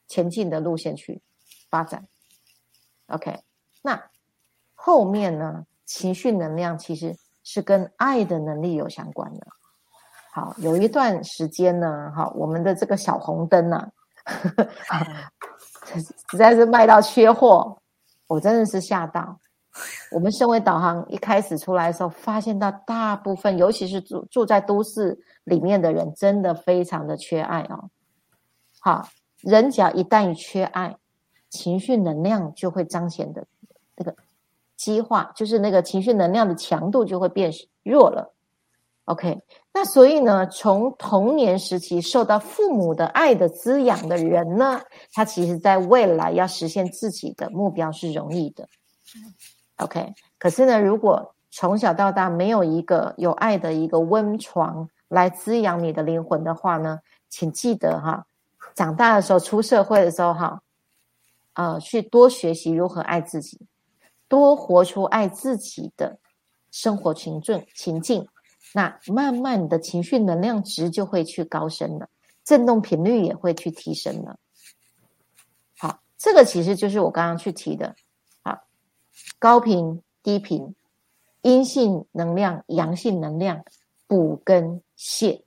[0.08, 1.22] 前进的路线去
[1.70, 2.08] 发展。
[3.08, 3.39] OK，
[3.84, 4.04] 那
[4.74, 5.66] 后面呢？
[5.86, 7.16] 情绪能量其实。
[7.43, 9.45] 是跟爱的能力有相关的。
[10.32, 13.88] 好，有一段时间呢，哈，我们的这个小红灯呢，
[16.32, 17.77] 实在是卖到缺货，
[18.25, 19.39] 我真的是吓到。
[20.12, 27.89] 我们身为导航一开始出来的时候，发现到大部分，尤其是住住在都市里面的人，真的非常的缺爱哦。
[28.79, 29.08] 好，
[29.41, 30.97] 人只要一旦缺爱，
[31.49, 33.45] 情绪能量就会彰显的
[33.95, 34.15] 那个。
[34.84, 37.50] 激化就是那个情绪能量的强度就会变
[37.84, 38.34] 弱了。
[39.06, 39.41] OK，
[39.74, 44.82] 那所以呢，从童年时期受到父母的爱的滋养的人呢，
[45.13, 48.67] 他其实在未来要实现自己的目标是容易的。
[49.78, 58.26] OK，可是呢，如果从小到大没有一个有爱的一个温床来滋养你的灵魂的话呢，请记得哈，
[58.76, 60.62] 长大的时候出社会的时候哈，
[61.54, 63.60] 呃，去多学习如何爱自己。
[64.34, 66.17] 多活出爱自己的
[66.72, 68.28] 生活情境情境，
[68.74, 72.10] 那慢慢的情绪能量值就会去高升了，
[72.43, 74.39] 振动频率也会去提升了。
[75.78, 77.96] 好，这个其实就是我刚刚去提的，
[78.41, 78.63] 好，
[79.38, 80.74] 高频、低频、
[81.43, 83.63] 阴性能量、阳性能量，
[84.08, 85.43] 补跟泻，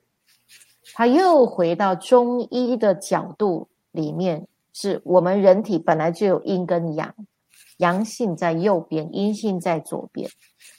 [0.93, 7.13] 它又回到中医的角度里面，是我们人体本来就有阴跟阳，
[7.77, 10.29] 阳性在右边，阴性在左边。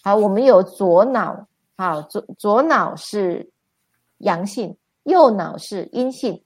[0.03, 1.47] 好，我们有左脑。
[1.77, 3.51] 好，左左脑是
[4.19, 6.45] 阳性，右脑是阴性。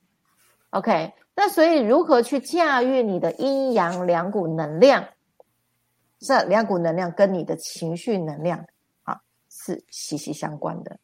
[0.70, 5.06] OK，那所以如何去驾驭你的阴阳两股能量？
[6.18, 8.64] 这两股能量跟你的情绪能量
[9.02, 10.98] 啊是息息相关的。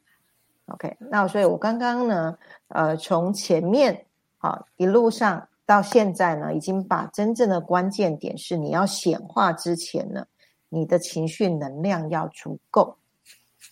[0.67, 4.07] OK，那所以我刚刚呢，呃，从前面
[4.37, 10.27] 好一路上到现在呢，已经把真正的关键点是你要显化之前呢，
[10.71, 12.97] 你的情绪能量要足够。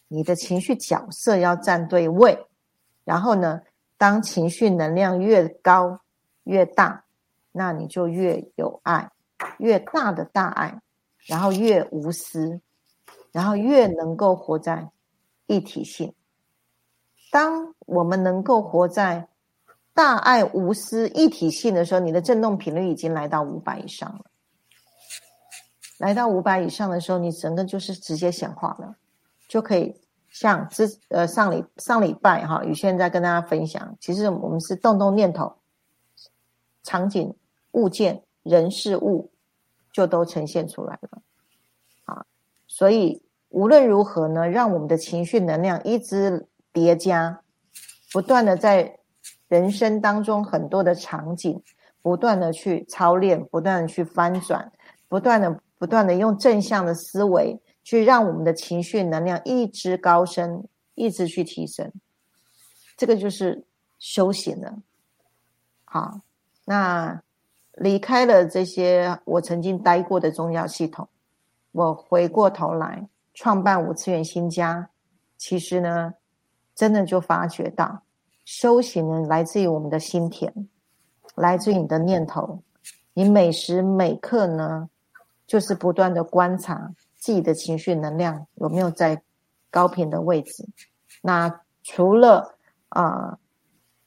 [0.07, 2.47] 你的情绪角色要站对位，
[3.03, 3.63] 然后呢，
[3.97, 5.99] 当情绪能量越高
[6.45, 7.07] 越大，
[7.51, 9.11] 那你就越有爱，
[9.57, 10.79] 越大的大爱，
[11.25, 12.61] 然后越无私，
[13.33, 14.91] 然后越能够活在
[15.47, 16.13] 一体性。
[17.31, 19.29] 当我们能够活在
[19.97, 24.27] 大爱无私一体性的时候，你的振动频率已经来到五百以上了。
[25.97, 28.95] 来到五百以上的时候，你整个就是直接显化了。
[29.49, 35.55] 就可以像之呃上礼上礼拜哈，宇轩在跟大家分享，其实我们是动动念头，
[36.83, 37.35] 场景、
[37.73, 39.31] 物件、人事物
[39.93, 41.23] 就都呈现出来了，
[42.05, 42.27] 啊，
[42.67, 47.41] 所以无论如何呢，让我们的情绪能量一直叠加，
[48.13, 48.96] 不断的在
[49.49, 51.63] 人生当中很多的场景，
[52.03, 54.73] 不断的去操练，不断的去翻转，
[55.09, 57.61] 不断的不断的用正向的思维。
[57.87, 61.93] 去让我们的情绪能量一直高升，一直去提升，
[62.97, 63.65] 这个就是
[64.01, 64.75] 修行了。
[65.85, 66.19] 好，
[66.65, 67.23] 那
[67.75, 71.09] 离开了这些我曾经待过的宗教系统，
[71.71, 74.91] 我回过头来创办五次元新家，
[75.37, 76.15] 其实呢，
[76.75, 78.03] 真的就发觉到，
[78.47, 80.69] 修行呢来自于我们的心田，
[81.35, 82.63] 来自于你的念头，
[83.13, 84.89] 你每时每刻呢，
[85.47, 86.95] 就是不断的观察。
[87.19, 89.21] 自己的情绪能量有没有在
[89.69, 90.65] 高频的位置？
[91.23, 92.57] 那除了
[92.91, 93.37] 啊，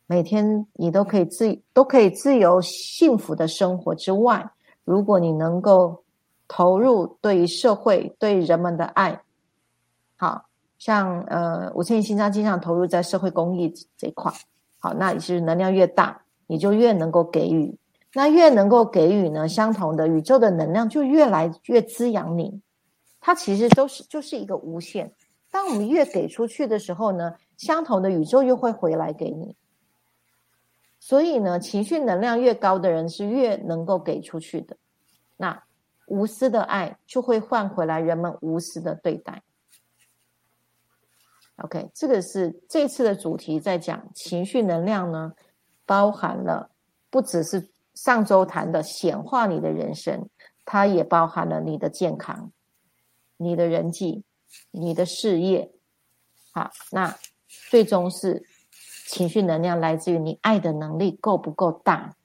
[0.07, 4.49] 每天你都可以自都可以自由幸福的生活之外，
[4.85, 6.01] 如果你能够
[6.47, 9.21] 投入对于社会对人们的爱，
[10.15, 10.48] 好
[10.79, 14.33] 像呃五千亿心脏经常投入在社会公益这一块，
[14.79, 17.77] 好，那也是能量越大，你就越能够给予，
[18.13, 22.61] 那越能够给予呢，相同的宇宙的能量就越来越滋养你。
[23.19, 25.11] 它其实都是就是一个无限。
[25.51, 29.55] 当我们越给出去的时候呢，相同的宇宙又会回来给你。
[31.01, 34.77] 所以呢，情绪能量越高的人是越能够给出去的。
[35.35, 35.63] 那
[36.07, 39.41] 无私的爱就会换回来人们无私的对待。
[41.63, 45.33] OK，这个是这次的主题，在讲情绪能量呢，
[45.85, 46.69] 包含了
[47.09, 50.29] 不只是上周谈的显化你的人生，
[50.65, 52.51] 它也包含了你的健康。
[53.41, 54.23] 你的人际，
[54.71, 55.71] 你的事业，
[56.51, 57.17] 好，那
[57.69, 58.43] 最终是
[59.07, 62.15] 情绪能量来自于你爱的能力够不够大？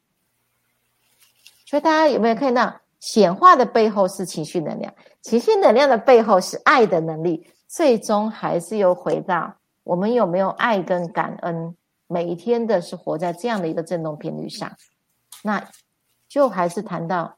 [1.67, 4.93] 所以大家有没有看到显化的背后是情绪能量，
[5.23, 14.77] 情绪能量的背后是爱的能力，最终还是又回到我们有没有爱跟感恩，每一天的是活在这样的一个振动频率上，
[15.43, 15.69] 那
[16.29, 17.37] 就还是谈到。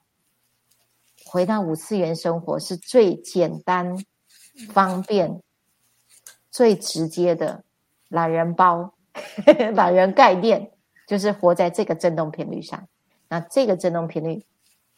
[1.24, 3.96] 回到五次元生活是最简单、
[4.68, 5.40] 方便、
[6.50, 7.64] 最直接的
[8.08, 8.92] 懒人包、
[9.74, 10.70] 懒人概念，
[11.06, 12.86] 就是活在这个振动频率上。
[13.30, 14.44] 那这个振动频率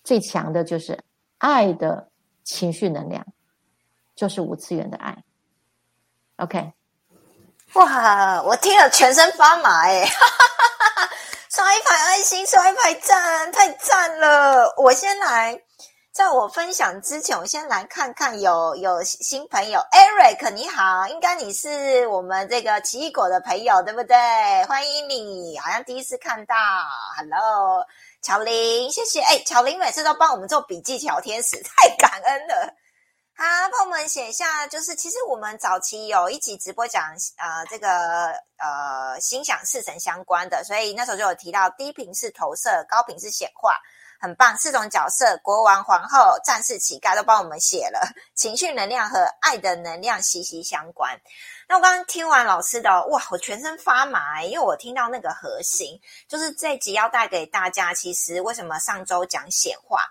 [0.02, 0.98] 最强的就是
[1.38, 2.10] 爱的
[2.42, 3.24] 情绪能量，
[4.16, 5.24] 就是五次元的爱。
[6.38, 6.72] OK，
[7.72, 10.08] 哇，我听了全身发麻哎！
[11.50, 14.72] 刷一排爱心，刷一排赞，太赞了！
[14.76, 15.60] 我先来。
[16.12, 24.16] 在我分享之前，我先来看看有有新朋友，Eric，你好，应该你是我们这个奇异果的朋友，对不对？
[24.66, 26.54] 欢迎你，好像第一次看到
[27.16, 27.84] ，Hello，
[28.22, 32.74] 巧玲，谢谢，哎，巧玲每次都帮我们做笔记，小天使，太感恩了。
[33.40, 37.04] 好，帮我们写一下，就是其实我们早期有一集直播讲，
[37.36, 43.76] 呃，这个呃心想事成相关的，所以那时候就有提到低频是投射，高频是显化。
[44.20, 48.00] 很棒，四种角色：国王、皇后、战士、乞丐，都帮我们写了。
[48.34, 51.16] 情绪能量和爱的能量息息相关。
[51.68, 55.96] 那我刚刚听完老师的，哇，我全身发麻，因为我听到那个核心，
[56.26, 57.94] 就是这集要带给大家。
[57.94, 60.02] 其实为什么上周讲显化，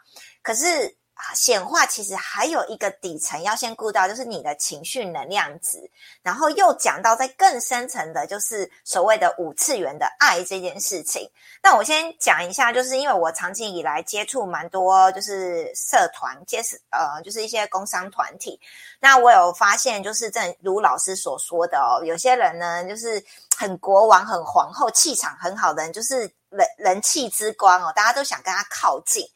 [0.42, 0.97] 可是。
[1.36, 5.77] 显化其实还有一个底层要先顾到，就是你的情绪能量值，
[6.21, 11.30] 然后又讲到在更深层的，就是所谓的五次元的爱这件事情。
[11.62, 18.60] 那我先讲一下，就是因为我长期以来接触蛮多，就是社团，接是呃，就是一些工商团体。
[18.99, 23.23] 那我有发现，就是正如老师所说的哦，有些人呢，就是
[23.58, 29.27] 很国王、很皇后，气场很好的人，就是人人气之光哦，大家都想跟他靠近。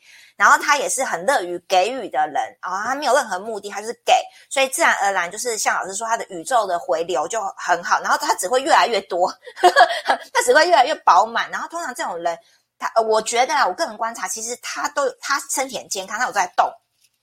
[0.41, 4.11] 然后他也是很乐于给予的人啊，他没有任何目的，他就是给，
[4.49, 9.31] 所以自然而然就是像老师说，他的宇宙的回流就很好，然后他只会越来越多，
[10.33, 11.51] 他只会越来越饱满。
[11.51, 12.35] 然后通常这种人，
[12.79, 16.67] 他我觉得啊，我个人观察，其实他都他身体很健康，他有在动，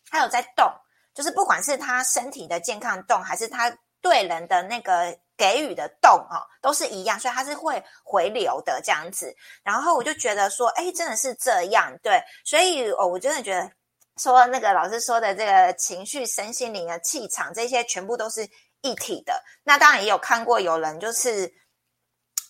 [0.08, 0.72] 他有在动，
[1.12, 5.18] 就是不管是他身体的健康动，还是他对人的那个。
[5.38, 9.34] 给予的动哦，都是一样，所以它是会回流的这样子。
[9.62, 12.20] 然后我就觉得说，哎，真的是这样，对。
[12.44, 13.70] 所以哦，我真的觉得
[14.18, 18.46] 说那个老师说的这个情绪、身心灵的气场，这些全部都是
[18.82, 19.42] 一体的。
[19.64, 21.50] 那当然也有看过有人就是。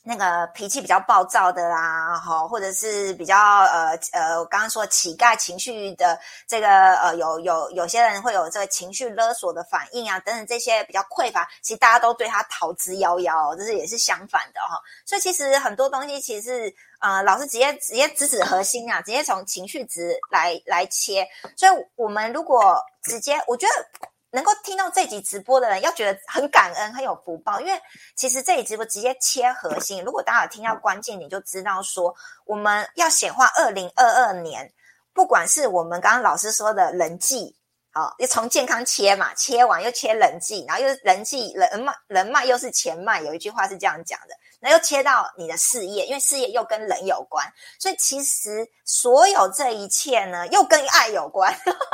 [0.03, 14.81] 那个脾气比较暴躁的啦，哈，或者是比较呃呃，我刚刚说乞丐情绪的这个呃，有有有些人会有这个情绪勒索的反应啊，等等这些比较匮乏，其实大家都对他逃之夭夭，就是也是相反的哈。
[15.05, 21.29] 所以其实很多东西其实呃，老师直接直接直指核心啊，直接从情绪值来来切。
[21.57, 24.09] 所以我们如果直接，我觉得。
[24.31, 27.59] 能够听到这集直播的人，要觉得很感恩，很有福报。
[27.61, 27.81] 因为
[28.15, 32.15] 其实这集直播直接切核心，如果大家有听到关键，你就知道说，
[32.45, 34.71] 我们要显化二零二二年，
[35.15, 37.57] 不管是我们刚刚老师说的人际，
[37.91, 43.23] 好，又从健康切嘛，切完又切人际，然后又人际人脉，人脉又是钱脉。
[43.23, 51.51] 有一句话是这样讲的，那又切到你的事业，因为事业又跟人有关，所以其实所有这一切呢，又跟爱有关，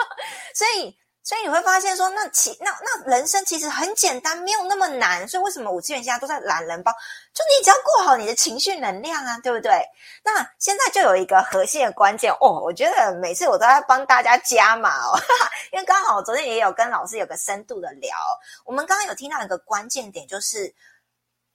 [0.53, 0.99] 所以。
[1.25, 5.27] 所以你会发现说，那其那那人生其实很简单，没有那么难。
[5.27, 6.93] 所以为什么五次元现在都在懒人包？
[7.33, 9.83] 就你只要过好你的情绪能量啊，对不对？
[10.23, 18.15] 那现在就有一个核心的关键哦，我觉得每次我都在帮大家加码哦，哈 哈因为刚好昨天也有跟老师有个深度的聊。
[18.67, 20.75] 我们刚刚有听到一个关键点，就是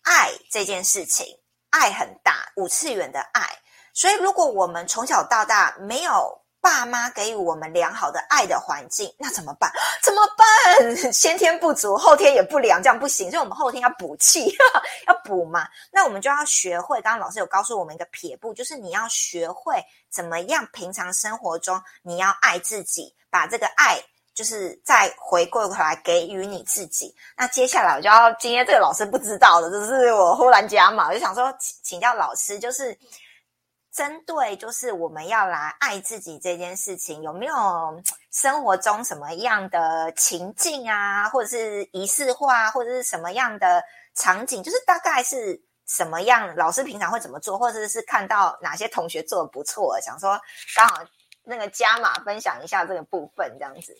[0.01, 1.27] 爱这件事情，
[1.69, 3.47] 爱很大，五次元的爱。
[3.93, 6.38] 所以如果我们从小到大没有。
[6.61, 9.71] 爸妈给予我们良好的爱的环境，那怎么办？
[10.03, 10.95] 怎么办？
[11.13, 13.31] 先天不足，后天也不良，这样不行。
[13.31, 14.53] 所以，我们后天要补气，
[15.07, 15.67] 要补嘛。
[15.91, 17.01] 那我们就要学会。
[17.01, 23.97] 刚刚老师有告诉我们一个撇步，就是你要学会怎么样，平常生活中你要爱自己，把这个爱
[24.35, 27.15] 就是再回过回来给予你自己。
[27.37, 32.97] 那接下来我就要，今天这个老师不知道的，就是我忽然加嘛，我就想说请请教老师，就是。
[33.91, 37.55] 针对就是我们要来爱自己这件事情，有没有
[38.31, 43.83] 生活中什么样的情境啊，或者是仪式化，或者是什么样的
[44.15, 44.61] 场景？
[44.61, 46.55] 就是大概是什么样？
[46.55, 50.39] 老师平常会怎么做，或者是看到哪些同学做的不错，想说
[50.75, 51.03] 刚好
[51.43, 53.97] 那个加码分享一下这个部分，这样子。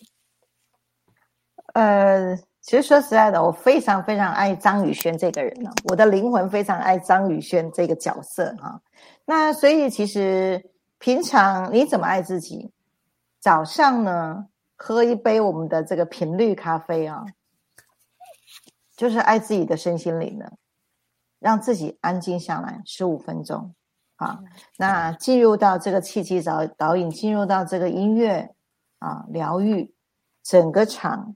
[1.74, 8.80] 呃，其实说实在的，我非常非常爱张宇轩这个人呢，我的灵魂非常爱张宇轩这个角色哈。
[9.24, 12.72] 那所以其实平常你怎么爱自己？
[13.38, 17.24] 早上呢，喝一杯我们的这个频率咖啡啊，
[18.96, 20.52] 就是爱自己的身心灵的，
[21.38, 23.74] 让自己安静下来十五分钟
[24.16, 24.40] 啊。
[24.76, 28.54] 那进入到这个契机导导引，进入到这个音乐
[28.98, 29.94] 啊，疗愈
[30.42, 31.34] 整个场，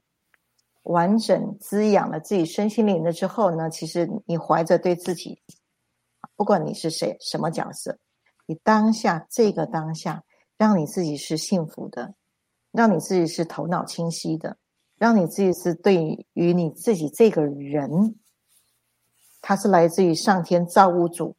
[0.83, 5.41] 完整滋养了自己身心灵的之后呢，其实你怀着对自己。
[6.35, 7.97] 不管你是谁，什么角色，
[8.45, 10.23] 你当下这个当下，
[10.57, 12.13] 让你自己是幸福的，
[12.71, 14.57] 让你自己是头脑清晰的，
[14.97, 18.15] 让你自己是对于你自己这个人，
[19.41, 21.35] 他是来自于上天造物主，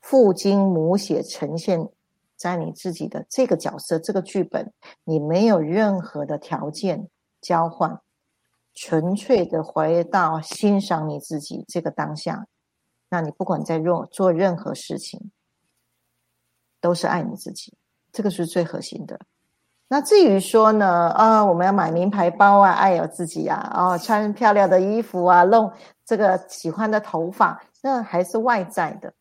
[0.00, 1.88] 父精母血呈现
[2.36, 4.72] 在你自己的这个角色这个剧本，
[5.04, 8.00] 你没有任何的条件交换，
[8.74, 12.46] 纯粹的回到欣赏你自己这个当下。
[13.08, 15.30] 那你不管在做做任何事情，
[16.80, 17.76] 都是爱你自己，
[18.12, 19.18] 这个是最核心的。
[19.90, 25.72] 那至于说呢，啊，我们要买名牌包啊，爱有自己啊，哦，穿漂亮的衣服啊，弄
[26.04, 29.14] 这个喜欢的头发，那还是外在的。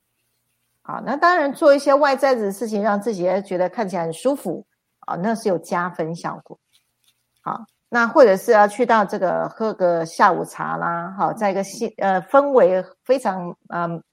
[0.82, 4.66] 好，那当然做一些外在的事情，让自己觉得看起来很舒服
[5.00, 6.60] 啊，那是有加分效果。
[7.42, 14.04] 好，那或者是要去到这个喝个下午茶啦，好，在一个气呃氛围非常嗯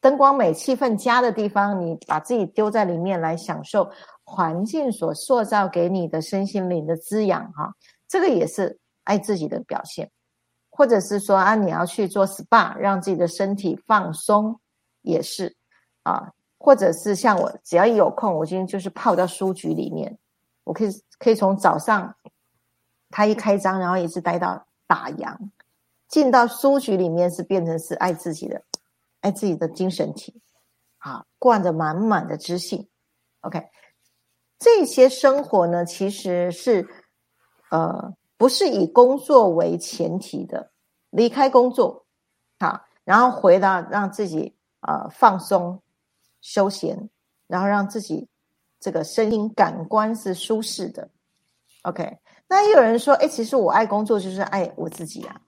[0.00, 3.90] 灯光美、气氛佳的地方，你把自己丢在里面来享受
[4.24, 7.72] 环境所塑造给你的身心灵的滋养哈，
[8.08, 10.10] 这个也是爱自己的表现。
[10.74, 14.58] 或者是说啊，你要去做 SPA，让自己的身体放松，
[15.02, 15.54] 也是
[16.02, 16.30] 啊。
[16.58, 20.16] 或者是像我，只要一有空，我今天就是泡到书局里面，
[20.64, 22.14] 我可以可以从早上
[23.12, 25.36] 他一开张，然后一直待到打烊，
[26.08, 28.60] 进到书局里面是变成是爱自己的，
[29.20, 30.40] 爱自己的精神体，
[30.98, 32.88] 啊，灌着满满的知性。
[33.42, 33.68] OK，
[34.58, 36.88] 这些生活呢，其实是
[37.70, 38.12] 呃。
[38.38, 40.72] 不是以工作为前提的，
[41.10, 42.04] 离开工作，
[42.58, 45.80] 好，然后回到让自己呃放松、
[46.40, 47.08] 休闲，
[47.46, 48.26] 然后让自己
[48.80, 51.08] 这个声音感官是舒适的。
[51.82, 52.18] OK，
[52.52, 55.40] 那也有人说，哎，其实我爱工作就是爱我自己啊。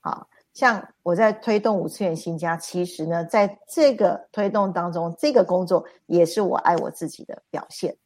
[0.00, 7.96] 好像我在推动五次元新家，其实呢，在这个推动当中，这个工作也是我爱我自己的表现。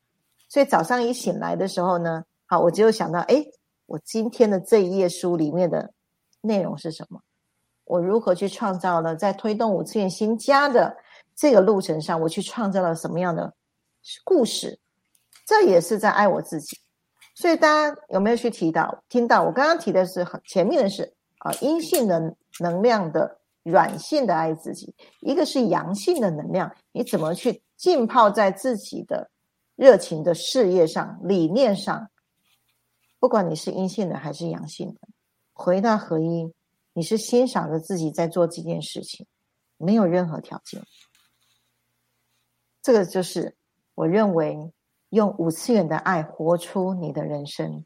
[0.51, 3.43] 所以早上一醒来的时候呢，好，我就想到，哎。
[3.89, 5.93] 我今天的这一页书里面的
[6.41, 7.20] 内容是什么？
[7.84, 10.97] 我如何去创造了在推动五次元新家的
[11.37, 13.55] 这个路程上，我去创造了什么样的
[14.24, 14.80] 故事？
[15.47, 16.76] 这也是在爱我自己。
[17.37, 19.43] 所以大家有没有去提到、听到？
[19.45, 29.30] 我刚刚提的是很前面的是啊，阴性的能量的软性的爱自己，一个是阳性的能量，你怎么去浸泡在自己的
[29.74, 32.11] 热情的事业上、理念上？
[33.18, 35.01] 不管你是阴性的还是阳性的，
[35.53, 36.51] 回到合一，
[36.95, 39.26] 你是欣赏着自己在做这件事情，
[39.76, 40.82] 没有任何条件。
[42.80, 43.55] 这个就是
[43.95, 44.72] 我认为
[45.11, 47.84] 用五次元的爱活出你的人生，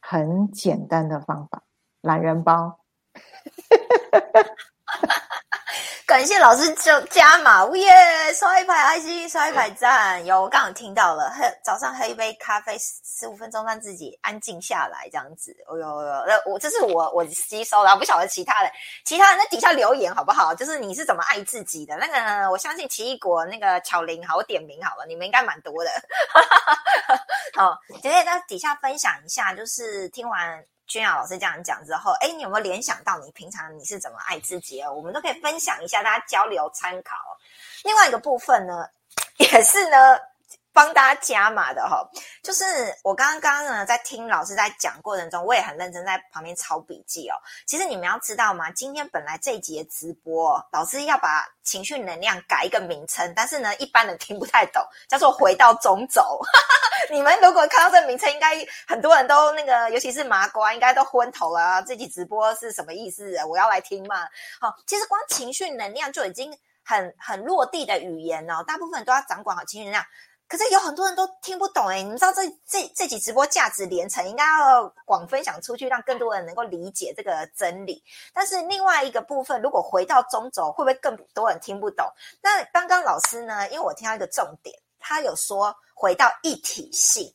[0.00, 1.62] 很简单的方法，
[2.00, 2.80] 懒人包。
[6.08, 8.32] 感谢老师就加码，耶！
[8.32, 10.24] 刷一排爱心，刷一排赞。
[10.24, 15.54] 有，我刚好听到了，喝早上喝一杯咖啡，十五分钟让自己安静下来，这样子。
[15.66, 18.72] 哦呦呦，那我这是我我吸收了，不晓得其他的，
[19.04, 20.54] 其他人在底下留言好不好？
[20.54, 21.94] 就是你是怎么爱自己的？
[21.98, 25.90] 那个我相信奇异果那个巧玲，好，我点名好了，你们应该蛮多的。
[27.54, 30.64] 好，姐姐在底下分享一下，就是听完。
[30.88, 34.92] 君雅老师这样讲之后，哎，你有没有联想到你平常你是怎么爱自己的？
[34.92, 37.14] 我们都可以分享一下，大家交流参考。
[37.84, 38.88] 另外一个部分呢，
[39.38, 40.18] 也是呢。
[40.78, 42.08] 帮大家加码的哈，
[42.40, 42.64] 就是
[43.02, 47.34] 我刚刚呢在听老师在讲过程中，我也很认真在旁边抄笔记哦。
[47.66, 48.70] 其实你们要知道吗？
[48.70, 56.40] 今天本来这一节直播，老师要把情绪能量改一个名称，但是呢，一般人听不太懂，叫做回到中轴。
[57.10, 61.82] 你们如果看到这名称，应该很多人都那个，尤其是麻瓜，应该都昏头了。
[61.82, 63.36] 这集直播是什么意思？
[63.46, 64.28] 我要来听吗？
[64.60, 70.04] 好，其实光情绪能量就已经很很落地的语言哦，大部分都要掌管好情绪能量。
[70.48, 78.02] 可是有很多人都听不懂哎，你们知道这这这集直播价值连城，应该要广分享出去，让更多人能够理解这个真理。
[78.32, 82.06] 但是另外一个部分，如果回到中轴，会不会更多人听不懂？
[82.40, 83.68] 那刚刚老师呢？
[83.68, 87.30] 因为我听到一个重点，他有说回到一体性。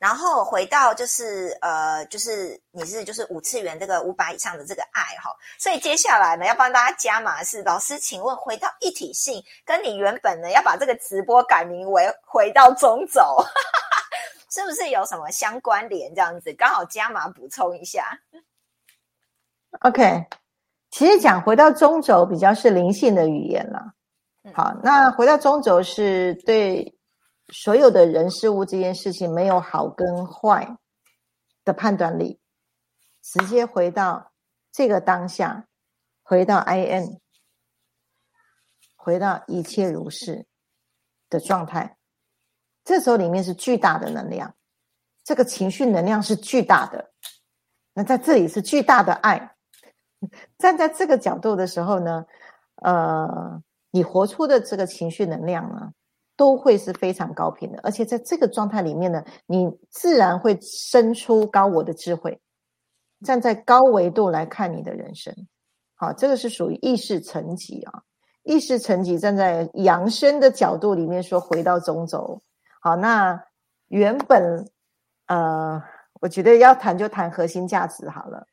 [0.00, 13.20] 然后回到就是呃，就是你是就是五次元这个五百以上的这个爱哈，所以接下来呢要帮大家加码是老师，请问回到一体性，跟你原本呢要把这个直播改名为回到中轴，
[14.50, 16.14] 是不是有什么相关联？
[16.14, 18.18] 这样子刚好加码补充一下。
[19.80, 20.24] OK，
[20.90, 23.92] 其实讲回到中轴比较是灵性的语言了。
[24.54, 26.96] 好，那回到中轴是对。
[27.52, 30.76] 所有的人事物这件事情没有好跟坏
[31.64, 32.40] 的判断力，
[33.22, 34.32] 直接回到
[34.72, 35.66] 这个当下，
[36.22, 37.20] 回到 I N，
[38.96, 40.46] 回到一切如是
[41.28, 41.96] 的状态。
[42.84, 44.54] 这时候里面是巨大的能量，
[45.24, 47.12] 这个情绪能量是巨大的。
[47.92, 49.56] 那在这里是巨大的爱。
[50.58, 52.26] 站在这个角度的时候呢，
[52.76, 55.92] 呃，你活出的这个情绪能量呢？
[56.40, 62.40] 都会是非常高频的，而且在这个状态里面呢，你自然会生出高我的智慧，
[63.26, 65.34] 站在高维度来看你的人生。
[65.96, 68.00] 好，这个是属于意识层级啊，
[68.44, 72.40] 意识层级站在扬升的角度里面说，回到中轴。
[72.80, 73.38] 好，那
[73.88, 74.66] 原本
[75.26, 75.82] 呃，
[76.22, 78.46] 我觉得要谈就谈核心价值好了。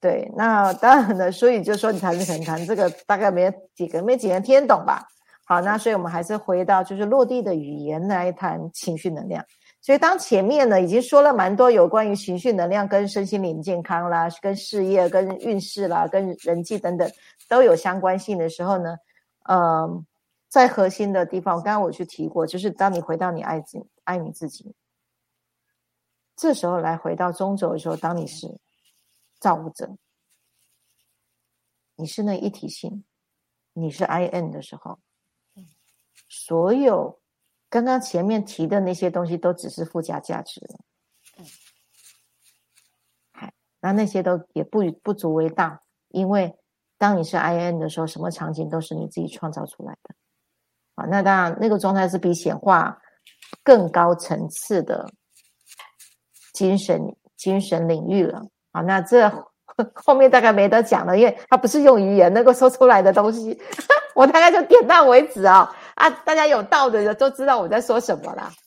[0.00, 5.06] 对，那当然了，所以就说你谈可能谈这个，大概没几个没几个人听得懂吧。
[5.46, 9.44] 好，那所以我们还是回到就是落地的语言来谈情绪能量。
[9.82, 17.06] 所以当前面呢已经说了蛮多有关于情绪能量跟身心灵健康啦、跟事业、跟运势啦、跟人际等等
[17.46, 18.96] 都有相关性的时候呢，
[19.46, 20.06] 嗯，
[20.48, 24.74] 在核心的地方，刚刚我去提过，就是当你回到你爱自爱你自己，
[26.36, 28.58] 这时候来回到中轴的时候，当你是
[29.38, 29.94] 造物者，
[31.96, 33.04] 你是那一体性，
[33.74, 34.98] 你是 I N 的时候。
[36.36, 37.20] 所有
[37.70, 40.78] 刚刚前面提的那些东西都只是附加价值了，
[43.38, 46.52] 嗯，那那些都也不不足为大，因为
[46.98, 50.14] 当你是 I N 的时候，什么场景都是你自己创造出来的，
[50.96, 53.00] 啊，那当然那个状态是比显化
[53.62, 55.08] 更高层次的
[56.52, 57.00] 精神
[57.36, 59.30] 精神领域了，啊，那这
[59.94, 63.56] 后面大概没得讲了，因为它不是用语言能够说出来的东西，
[64.14, 65.74] 我大概就点到为止啊。
[65.94, 68.50] 啊，大家有道的人都知道我在说什么啦。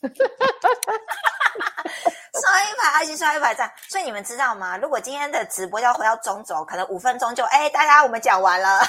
[2.40, 3.70] 刷一排爱心，刷一排赞。
[3.88, 4.76] 所以你们知道吗？
[4.78, 8.80] 如果今天的直播要回到中轴，可能五分钟就哎，大家我们讲完了。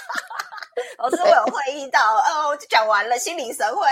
[0.98, 3.86] 老师我有会议到，哦，就讲完了，心领神会。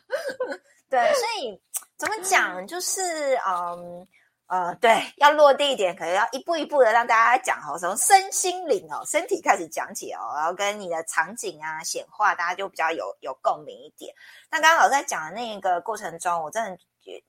[0.90, 1.60] 对，所以
[1.96, 4.06] 怎么讲，就是嗯。
[4.46, 14.14] 呃，对，要落地一点，可能要一步一步的让大家讲哦，从身心灵哦，身体开始讲起哦，然后跟你的场景啊显化，大家就比较有有共鸣一点。
[14.50, 16.78] 那刚刚老师在讲的那个过程中，我真的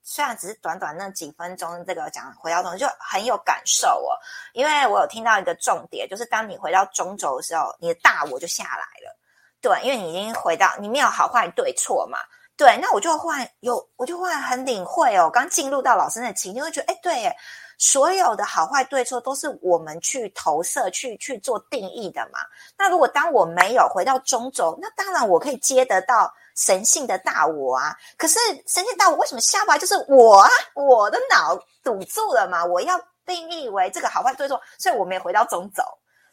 [0.02, 4.12] 虽然只是短短那几分钟，这个讲回到中就很有感受哦，
[4.52, 9.18] 因为我有听到一个重点，就是当你回到中轴的时候，你的大我就下来了，
[9.62, 12.18] 对，因为你已经回到你没有好坏对错嘛。
[12.56, 15.28] 对，那我就忽然有，我就忽然很领会哦。
[15.30, 17.36] 刚进入到老师那情境，会觉得，哎，对，
[17.76, 22.38] 所有的好坏对错都是我们去投射、去去做定义的嘛。
[22.78, 27.94] 那如果当我没有回到中轴，那当然我可以接得到神性的大我啊。
[28.16, 29.78] 可是神性大我为什么下不来？
[29.78, 31.54] 就是我啊，我的脑
[31.84, 32.64] 堵住了嘛。
[32.64, 35.82] 我要定义为这个好坏对错，所以我没回到中轴。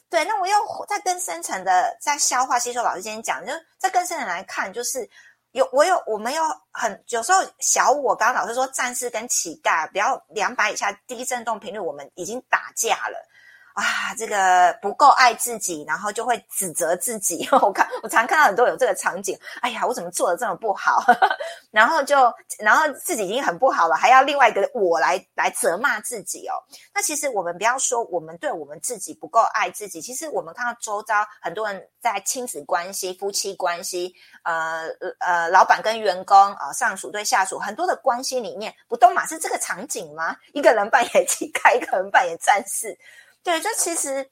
[0.09, 0.57] 对，那我要
[0.87, 2.81] 在更深层的在消化吸收。
[2.81, 5.09] 老师今天讲，就在更深层来看，就是。
[5.53, 13.29] 有我有我们有很有时候小我，刚刚老师说战士跟乞丐不要两百以下低震动频率，我们已经打架了。
[13.73, 17.47] 啊，这个不够爱自己，然后就会指责自己。
[17.61, 21.03] 我看我常看到很多有这个场景，哎呀，我怎么做的这么不好？
[21.71, 26.53] 然后就然后自己已经很不好了，还要另外一个我来来责骂自己哦。
[26.93, 34.13] 那其实我们不要说我们对我们自己不够爱自己，其实我们看到周遭很多人在亲子关系、夫妻关系、
[34.43, 34.87] 呃
[35.19, 40.35] 呃老板跟员工啊、上属对下属很多的关系里面，不都马是这个场景吗？
[40.53, 42.95] 一个人扮演乞丐，一个人扮演战士。
[43.43, 44.31] 对，就其实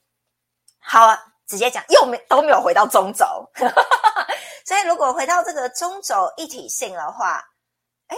[0.79, 3.25] 好啊，直接讲又没都没有回到中轴，
[4.65, 7.43] 所以如果回到这个中轴一体性的话，
[8.07, 8.15] 哎，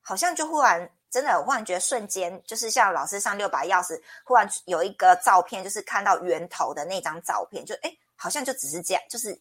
[0.00, 9.38] 好像就忽然真的我忽然觉得瞬间，就是像老师上六把钥匙，忽然有一个照片，就是看到源头的那张照片，就哎，好像就只是这样，就是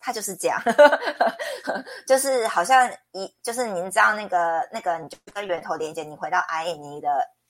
[0.00, 0.58] 他就是这样，
[2.08, 7.08] 就是好像一就是您知道那个那个，你就跟源头连接，你回到 I 你的，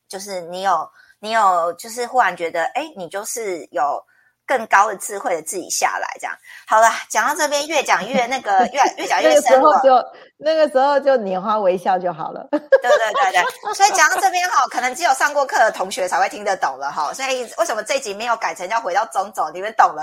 [0.09, 0.91] 就是你有。
[1.25, 3.99] 你有就是忽然觉得，哎，你就是有
[4.47, 6.91] 更高的智慧的自己下来，这样好了。
[7.09, 9.81] 讲到这边，越讲越那个， 越越讲越深了。
[9.83, 10.05] 就
[10.37, 12.47] 那个时候就拈花微笑就好了。
[12.53, 17.11] 对对对对，所以讲到这边哈，可能只有上过课的同学才会听得懂了哈。
[17.15, 19.49] 所以为什么这集没有改成要回到中走？
[19.51, 20.03] 你们懂了，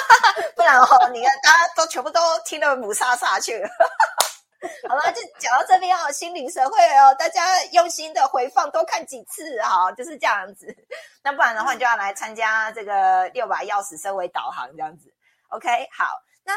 [0.54, 3.68] 不然哦，你看大家都全部都听得母沙沙去了。
[4.88, 10.74] 好了，就讲到这边哦，心灵神会哦，大家用心的回放，多看几次哈，就是这样子。
[11.22, 15.12] 那不然的话，你就要来参加这个六把钥匙身为导航这样子。
[15.48, 16.54] OK，好，那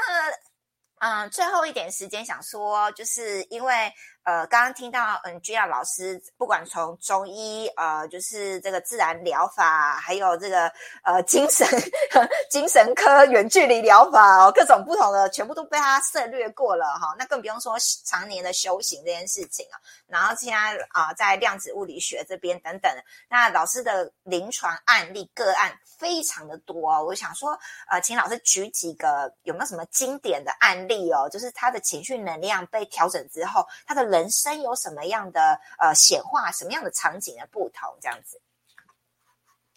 [1.00, 3.94] 嗯，最后一点时间想说，就是因为。
[4.24, 10.72] 呃，刚刚听到嗯，君亚老师不管从中医呃，就是这个自然疗法，还有这个
[11.04, 11.68] 呃精神
[12.50, 17.14] 精神科远距离疗法哦，各种不同的全部都被他涉略过了哈。
[17.20, 19.76] 那更不用说常年的修行这件事情啊。
[20.08, 22.90] 然后现在啊，在量子物理学这边等等，
[23.28, 27.04] 那老师的临床案例个案非常的多哦。
[27.04, 27.60] 我想说，
[27.90, 31.28] 呃，请老师举几个有没有什么经典的案例哦？
[31.30, 34.13] 就是他的情绪能量被调整之后，他的。
[34.14, 37.90] 人生有什么样的呃显化，什么样的场景的不同？
[38.00, 38.40] 这样子。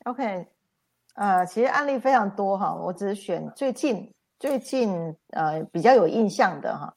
[0.04, 0.46] OK，
[1.14, 6.94] 呃，其实案例非常多哈，我只是选最近最近呃比较有印象的哈。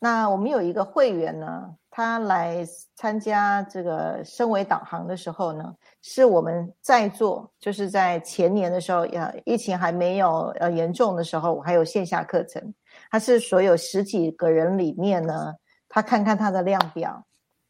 [0.00, 2.66] 那我们有一个会员呢，他来
[2.96, 5.72] 参加这个升维导航的时候呢，
[6.02, 12.74] 是我们在座，就是在前年的时候，呃，疫情还没有呃严重的时候，我还有线下课程，
[13.12, 15.54] 他是所有十几个人里面呢。
[15.94, 17.26] 他看看他的量表，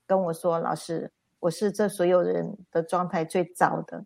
[0.06, 1.10] 跟我说：“老师，
[1.40, 4.04] 我是这所有人的状态最糟的。”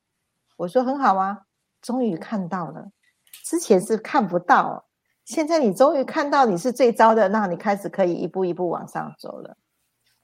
[0.56, 1.42] 我说：“很好啊，
[1.82, 2.90] 终于看到了，
[3.44, 4.86] 之前是看不到，
[5.26, 9.58] 现在你终于看到你是最糟的，那你开始可以一步一步往上走了。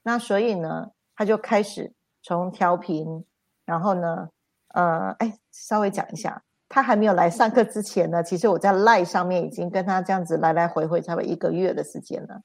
[0.03, 3.26] 那所以呢，他就开始从调频，
[3.66, 4.30] 然后呢，
[4.68, 12.40] 呃，哎，稍微讲一下。”他还没有来上课之前呢，其实我在赖上面已经跟他这样子来来回回，差不多一个月的时间了。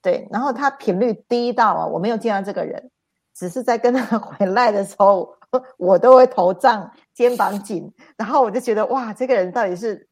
[0.00, 2.90] 对，然后他频率低到啊，我没有见到这个人，
[3.34, 5.36] 只是在跟他 回来的时候，
[5.76, 10.08] 我都会头胀、肩膀紧，然后我就觉得哇，这个人到底是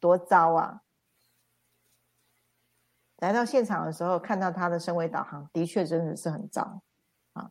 [0.00, 0.80] 多糟啊！
[3.18, 6.80] 来到现场的时候，看到他的身位导航，的确真的是很糟
[7.32, 7.50] 啊。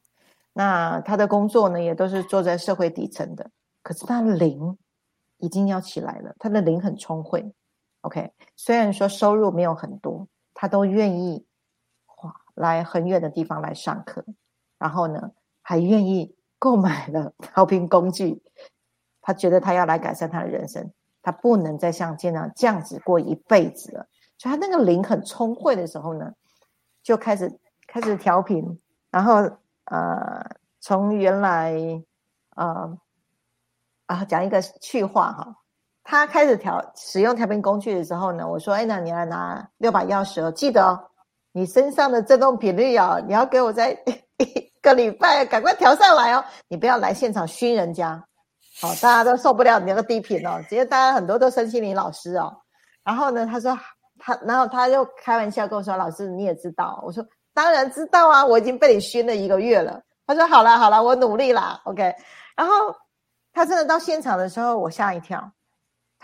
[0.54, 3.50] 那他的工作呢，也都是坐在社会底层的，
[3.82, 4.78] 可是他灵。
[5.40, 7.54] 已经要起来了，他的灵很聪慧。
[8.02, 10.26] OK，虽然说收入没有很多，
[10.66, 11.46] 他都愿意
[12.24, 14.26] 哇来很远的地方来上课，
[14.80, 15.30] 然后呢
[15.62, 18.42] 还愿意购买了调频工具。
[19.22, 20.92] 他觉得他要来改善他的人生，
[21.22, 24.08] 他不能再像这样这样子过一辈子了。
[24.40, 26.34] 所以他那个灵很聪慧的时候呢，
[27.04, 28.80] 就开始开始调频，
[29.12, 29.36] 然后
[29.86, 30.50] 呃
[30.82, 31.76] 从原来
[32.50, 32.98] 啊。
[34.08, 35.58] 啊，讲一个趣话哈，
[36.08, 41.00] 他开始调使用调频工具的时候呢，我说：“哎，那你来拿六把钥匙哦，记得哦，
[41.52, 43.90] 你身上的振动频率哦，你要给我在
[44.38, 48.24] 一个礼拜赶快调上来哦，你不要来现场熏人家，
[48.80, 50.64] 好，大家都受不了你那个低频哦。
[50.70, 52.56] 其实大家很多都生心理老师哦。
[53.04, 53.76] 然后呢，他说
[54.20, 57.02] 他，然后他就开玩笑跟我说：老师你也知道？
[57.04, 60.00] 我说当然知道啊，我已经被你熏了一个月了。
[60.28, 62.14] 他说好了好了，我努力啦，OK。
[62.56, 62.74] 然后。
[63.58, 65.50] 他真的到现场的时候，我吓一跳。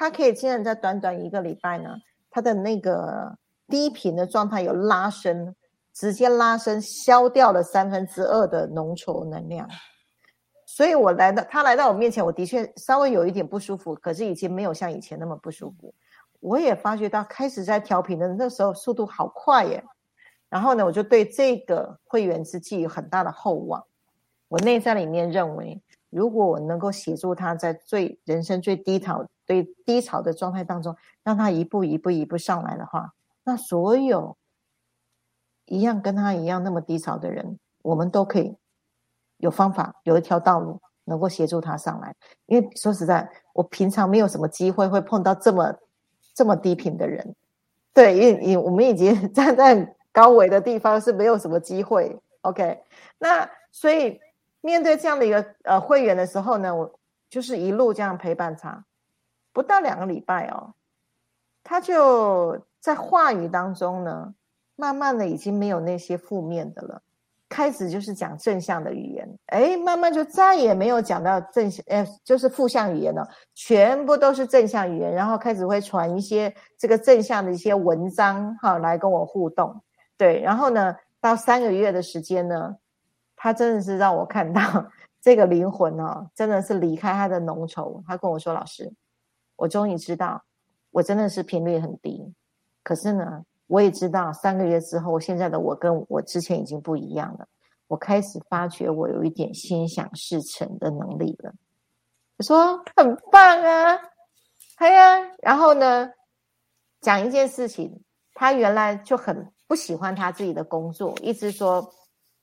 [0.02, 1.96] 他可以竟然在短短一个礼拜呢，
[2.32, 3.38] 他的那个
[3.68, 5.56] 低频的状态有拉伸，
[5.94, 9.70] 直接拉伸消掉了三分之二的浓稠能量。
[10.66, 15.94] 所以我来到他来到我面前，我的确稍微有一点不舒服，可是已经没有像以前那么不舒服。
[16.40, 19.84] 我也发觉到开始在调频的那时候速度好快耶。
[20.50, 23.84] 然后呢，我就对这个会员之寄予很大的厚望。
[24.48, 25.80] 我内在里面认为。
[26.12, 30.94] 如果我能够协助他在最人生最低潮、最低潮的状态当中，
[31.24, 33.14] 让他一步一步、一步上来的话，
[33.46, 34.36] 那所有
[35.66, 38.54] 一样跟他一样那么低潮的人，我们都可以
[39.38, 42.14] 有方法、有一条道路能够协助他上来。
[42.46, 45.74] 因为说实在，我平常没有什么机会会碰到这么
[46.34, 47.34] 这么低频的人，
[47.94, 52.20] 对，因为我们已经 站在高维的地方是没有什么机会。
[52.42, 52.84] OK，
[53.18, 54.20] 那所以。
[54.62, 57.00] 面对这样的一个呃会员的时候呢，我
[57.30, 58.86] 就是一路这样陪伴他，
[59.52, 60.76] 不到两个礼拜哦，
[61.64, 64.36] 他就在话语当中呢，
[64.76, 67.02] 慢慢的已经没有那些负面的了，
[67.50, 79.82] 开始就是讲正向的语言，哎，慢慢就再也没有讲到正向，哎，就是负向语言了，全部都是正向语言，然后开始会传一些这个正向的一些文章哈来跟我互动，
[80.18, 82.76] 对，然后呢，到三个月的时间呢。
[83.44, 84.62] 他真的是让我看到
[85.20, 88.00] 这个灵魂哦，真的是离开他的浓稠。
[88.06, 88.94] 他跟我说：“老师，
[89.56, 90.44] 我终于知道，
[90.92, 92.32] 我真的是频率很低。
[92.84, 97.48] 可是呢，我也知道三个月之后，现在的我跟我之前已经不一样了。
[97.88, 101.52] 我开始发觉我有一点心想事成的能力了。”
[102.38, 104.00] 我说：“很棒啊，
[104.78, 106.12] 哎呀。”然后呢，
[107.00, 108.04] 讲一件事情，
[108.36, 111.92] 他原来就很不喜欢他自己的工作，一直说。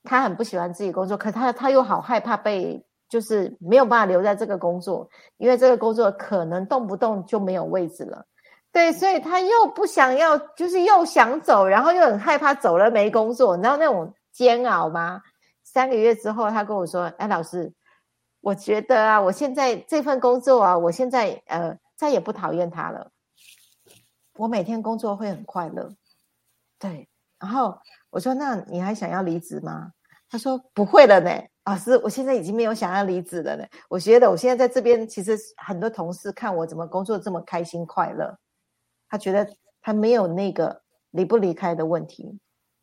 [0.05, 8.25] 他很不喜欢自己工作，可他他又好害怕被，就是没有办法留在这个工作，因为这个工作可能动不动就没有位置了。
[8.71, 15.23] 对，所以他又不想要，就是又想走，然后又很害怕走了没工作，你知道那种煎熬吗？
[15.65, 17.73] 三个月之后，他跟我说：“哎，老师，
[18.41, 23.11] 我觉得啊，我现在这份工作啊，我现在呃再也不讨厌他了，
[24.37, 25.91] 我每天工作会很快乐。”
[26.79, 27.79] 对，然后。
[28.11, 29.93] 我说：“那你还想要离职吗？”
[30.31, 31.31] 他说：“不会了呢，
[31.65, 33.65] 老师，我现在已经没有想要离职了呢。
[33.89, 38.39] 我觉得我现在在这边，其实很多同事看我怎么工作这么开心快乐，
[39.09, 39.47] 他觉得
[39.81, 42.39] 他没有那个离不离开的问题。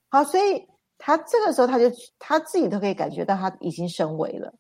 [0.10, 0.68] 好，所以
[0.98, 1.86] 他这个时候他就
[2.18, 4.54] 他自己都可以感觉到他已经升维了。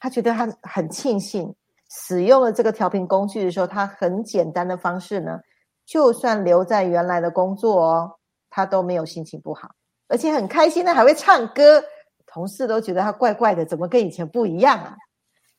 [0.00, 1.54] 他觉得他很庆幸
[1.88, 5.38] 使用了这个调频工具的时候，他很简单的方式呢，
[5.86, 8.18] 就算留在原来的工作哦，
[8.50, 9.70] 他都没有心情不好。”
[10.12, 11.82] 而且很开心的，还会唱歌，
[12.26, 14.94] 同事都觉得他怪怪的，怎么跟以前不一样啊？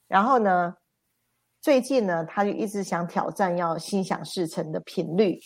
[0.07, 0.75] 然后呢，
[1.59, 5.39] 最近呢，他就一直想挑战要心想事成的频率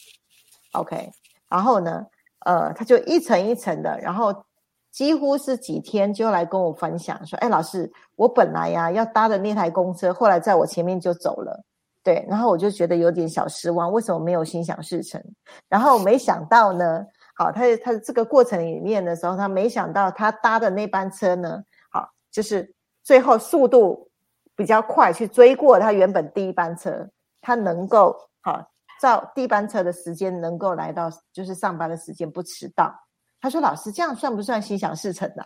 [0.73, 1.09] ，OK。
[1.49, 2.05] 然后呢，
[2.45, 4.43] 呃，他就一层一层的，然后
[4.91, 11.63] 几乎是几天就来跟我分享说：“哎，老师，我本来呀要搭的那台公车，后来在我前面就走了。”
[12.03, 15.21] 对，然后我就觉得有点小失望，为什么没有心想事成？
[15.69, 17.05] 然后没想到呢，
[17.38, 22.73] 好，他他这个过程里面的时候，他没想到他搭的那班车呢，好，就是
[23.03, 24.09] 最后速度
[24.55, 27.07] 比较快，去追过他原本第一班车，
[27.41, 32.91] 他能够好照第一班车的时间能够来到，就是上班的时间不迟到。
[33.39, 35.43] 他说：“老师，这样算不算心想事成呢？”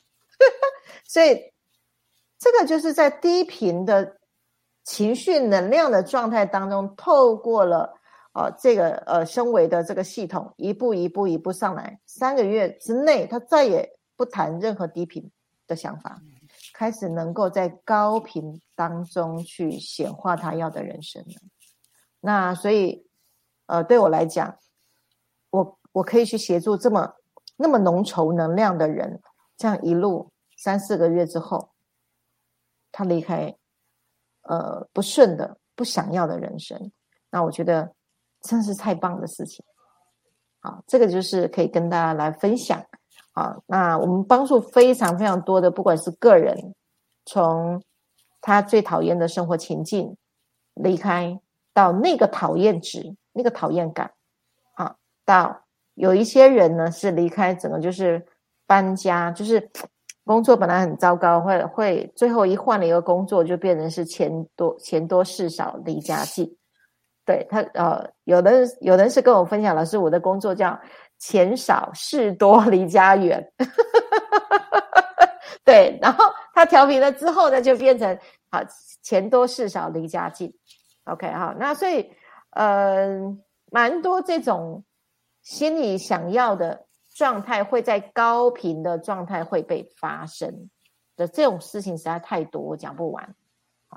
[1.04, 1.38] 所以，
[2.40, 4.16] 这个就是在低频的
[4.86, 7.94] 情绪能量的状态当中，透过了
[8.34, 12.00] 呃这个呃升维的这个系统，一步一步一步上来。
[12.06, 15.32] 三个月之内，他再也不谈任何低频
[15.68, 16.22] 的想法，
[16.74, 21.36] 开始能够在高频当中去显化他要的人生了。
[22.20, 23.06] 那所以，
[23.66, 24.58] 呃，对我来讲，
[25.50, 27.16] 我我可以去协助这么。
[27.58, 29.22] 那么浓稠能量的人，
[29.56, 31.70] 这样一路三四个月之后，
[32.92, 33.56] 他离开，
[34.42, 36.92] 呃，不顺的、不想要的人生，
[37.30, 37.94] 那我觉得
[38.42, 39.64] 真是太棒的事情。
[40.60, 42.84] 好，这个就是可以跟大家来分享。
[43.34, 46.76] 好，那我们帮助非常非常多的，不管是个人，
[47.26, 47.82] 从
[48.42, 50.16] 他最讨厌的生活情境
[50.74, 51.40] 离开，
[51.74, 54.12] 到那个讨厌值、那个讨厌感，
[54.76, 55.62] 好，到。
[55.96, 58.26] 有一些人呢是离开整个就是
[58.66, 59.70] 搬家，就是
[60.24, 66.58] 工作本来很糟糕，会会最后一换了一个工作，就变成是钱多钱多事少离家近。
[67.32, 70.80] 对他呃，有的有的人是跟我分享，老师我的工作叫
[71.18, 73.52] 钱少事多离家远。
[75.64, 78.18] 对，然后他调皮了之后呢，就变成
[78.50, 78.62] 好
[79.02, 80.54] 钱多事少离家近。
[81.06, 82.12] OK 好，那所以
[82.52, 83.08] 呃，
[83.72, 84.84] 蛮多这种。
[85.44, 90.70] 心里想要的状态会在高频的状态会被发生
[91.18, 93.36] 的这种事情实在太多，我讲不完。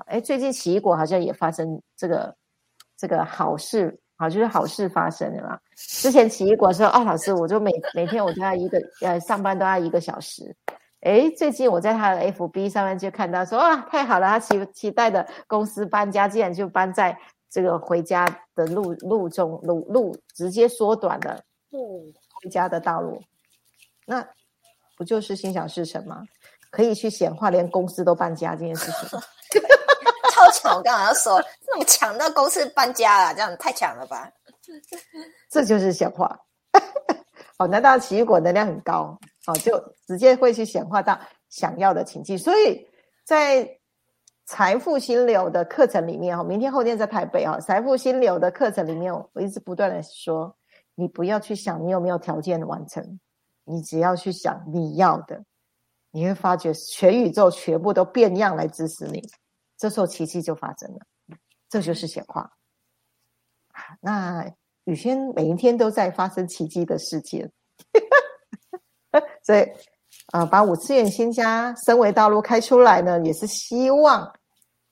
[0.07, 2.35] 哎，最近奇异果好像也发生这个
[3.05, 5.59] 这个好事，好就是好事发生了嘛。
[5.75, 10.55] 之前奇异果说哦，老师，我就每每天我都要一个呃上班都要一个小时。
[11.01, 17.17] 哎，最近我在他的 FB 上面就看到说哇，太好了，他期期待的公司搬家竟然就搬在。
[17.47, 21.39] 这个回家的路路中路路直接缩短了，
[21.69, 23.21] 路回家的道路，
[24.05, 24.27] 那
[24.97, 26.21] 不就是心想事成吗？
[26.69, 29.19] 可以去显化，连公司都搬家这件事情，
[30.35, 30.75] 超强！
[30.75, 34.29] 我刚刚要说，这么强到公司搬家了，这样太强了吧？
[35.49, 36.37] 这就是显化。
[37.57, 39.17] 哦，难道奇异果能量很高？
[39.47, 41.17] 哦，就直接会去显化到
[41.49, 42.85] 想要的情境，所以
[43.23, 43.79] 在。
[44.47, 47.59] 财富心流的课程里面哈，明天后天在台北啊。
[47.59, 50.55] 财富心流的课程里面，我一直不断的说，
[50.93, 53.19] 你不要去想你有没有条件完成，
[53.63, 55.43] 你只要去想你要的，
[56.11, 59.27] 你会发觉全宇宙全部都变样来支持你，
[59.77, 60.99] 这时候奇迹就发生了，
[61.69, 62.51] 这就是显化。
[64.01, 64.49] 那
[64.85, 67.49] 雨轩每一天都在发生奇迹的世界，
[69.43, 69.65] 所以。
[70.31, 74.33] 啊，把五次元新家升维道路开出来呢，也是希望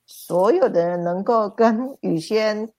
[0.06, 2.72] 所有的人能够跟宇轩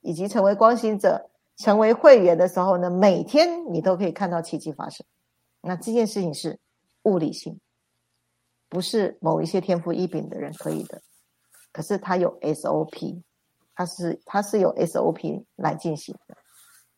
[0.00, 5.06] 以及成为光行者、成为会员的时候呢，每天你都可以看到奇迹发生。
[5.62, 6.58] 那这件事情是
[7.04, 7.58] 物理性，
[8.68, 11.00] 不是某一些天赋异禀的人可以的。
[11.72, 13.22] 可是它有 SOP，
[13.74, 16.36] 它是它是有 SOP 来进行的。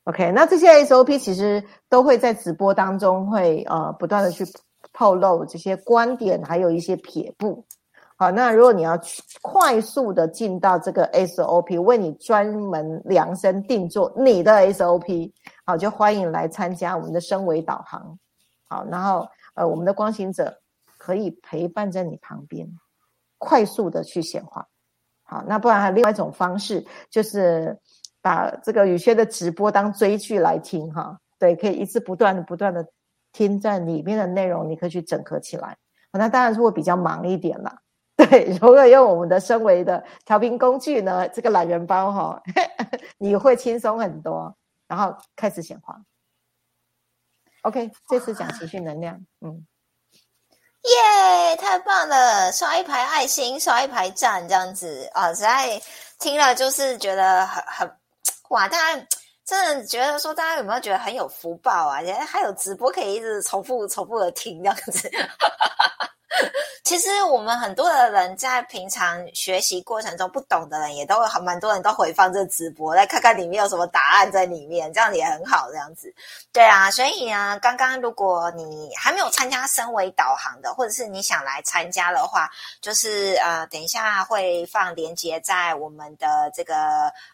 [0.05, 4.45] OK，那这些 SOP 其实都会在直播当中会呃不断的去。
[4.93, 7.65] 透露这些观点，还有一些撇步。
[8.17, 9.01] 好，那如果你要
[9.41, 15.33] 快速的进到这个 SOP，为你专门量身定做你的 SOP，
[15.65, 18.19] 好，就欢迎来参加我们的升维导航。
[18.69, 20.61] 好，然后呃，我们的光行者
[20.99, 22.69] 可以陪伴在你旁边，
[23.43, 24.67] 快速的去显化。
[25.25, 27.77] 好，那不然还有另外一种方式，就是
[28.21, 31.19] 把这个雨轩的直播当追剧来听哈。
[31.39, 32.87] 对，可以一直不断的、不断的。
[33.35, 35.75] 听在里面的内容，你可以去整合起来。
[36.13, 37.81] 那当然是会比较忙一点啦。
[38.15, 42.43] 对， 如果用我们的身为的调频工具呢，这个懒人包哈，
[43.17, 44.55] 你会轻松很多。
[44.87, 45.99] 然后开始显化。
[47.63, 49.67] OK，这次讲情绪能量，嗯，
[50.85, 52.51] 耶，太棒了！
[52.53, 55.81] 刷一排爱心，刷一排赞，这样子啊，实在
[56.19, 57.97] 听了就是觉得很很
[58.51, 59.07] 哇，大家。
[59.45, 61.99] 真的觉得说，大家有没有觉得很有福报啊？
[62.25, 65.11] 还有直播可以一直重复、重复的听这样子，
[66.85, 75.71] 其实我们很多的人在平常学习过程中不懂的人，也都很蛮多人都回放这直播，来看看里面有什么答案在里面，这样也很好。
[75.71, 76.13] 这样子，
[76.53, 86.75] 对啊，所以呢，刚刚如果你还没有参加升维导航的，或者是你想来参加的话，就是呃，等一下会放链接在我们的这个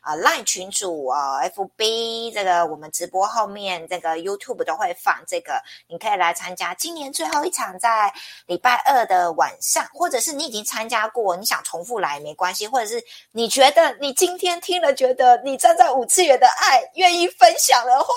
[0.03, 8.13] 呃 LINE 群组哦，FB 这个我们直播后面这个 YouTube 都会放这个，你可以来参加今年最后一场在
[8.47, 9.29] 礼拜二的。
[9.33, 18.09] 晚上，或者是你已经参加过，你想重复来没关系，或者是你觉得你今天听了，觉得你站在五次元的爱，愿意分享的话，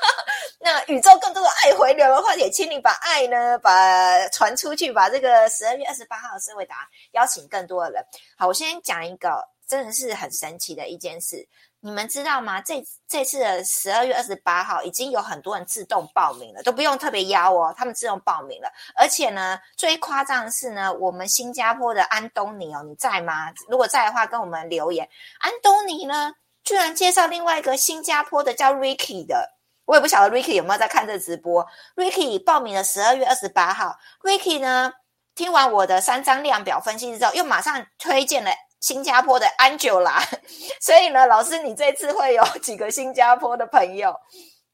[0.60, 8.06] 那宇宙更多的爱回流的话，也请你把爱呢，把传出去，把这个十二月二十八号的社会答邀请更多的人。
[8.38, 11.46] 好，我先讲一个，真的是很神奇的一件事。
[11.84, 12.62] 你们知道吗？
[12.62, 18.72] 这这次的十二月二十八号，已经有很多人自动报名了，都不用特别邀哦，他们自动报名了。
[18.96, 23.52] 而且呢，最夸张的是呢，我们新加坡的安东尼哦，你在吗？
[23.68, 25.06] 如果在的话，跟我们留言。
[25.40, 26.32] 安东尼呢，
[26.62, 29.52] 居然介绍另外一个新加坡的叫 Ricky 的，
[29.84, 31.66] 我也不晓得 Ricky 有没有在看这直播。
[31.96, 34.90] Ricky 报名了十二月二十八号，Ricky 呢，
[35.34, 38.50] 听完我的三张量表分析之后，又马上推荐了。
[38.84, 40.22] 新加坡的 Angela，
[40.78, 44.14] 所以呢，老师，你这次会有几个新加坡的朋友，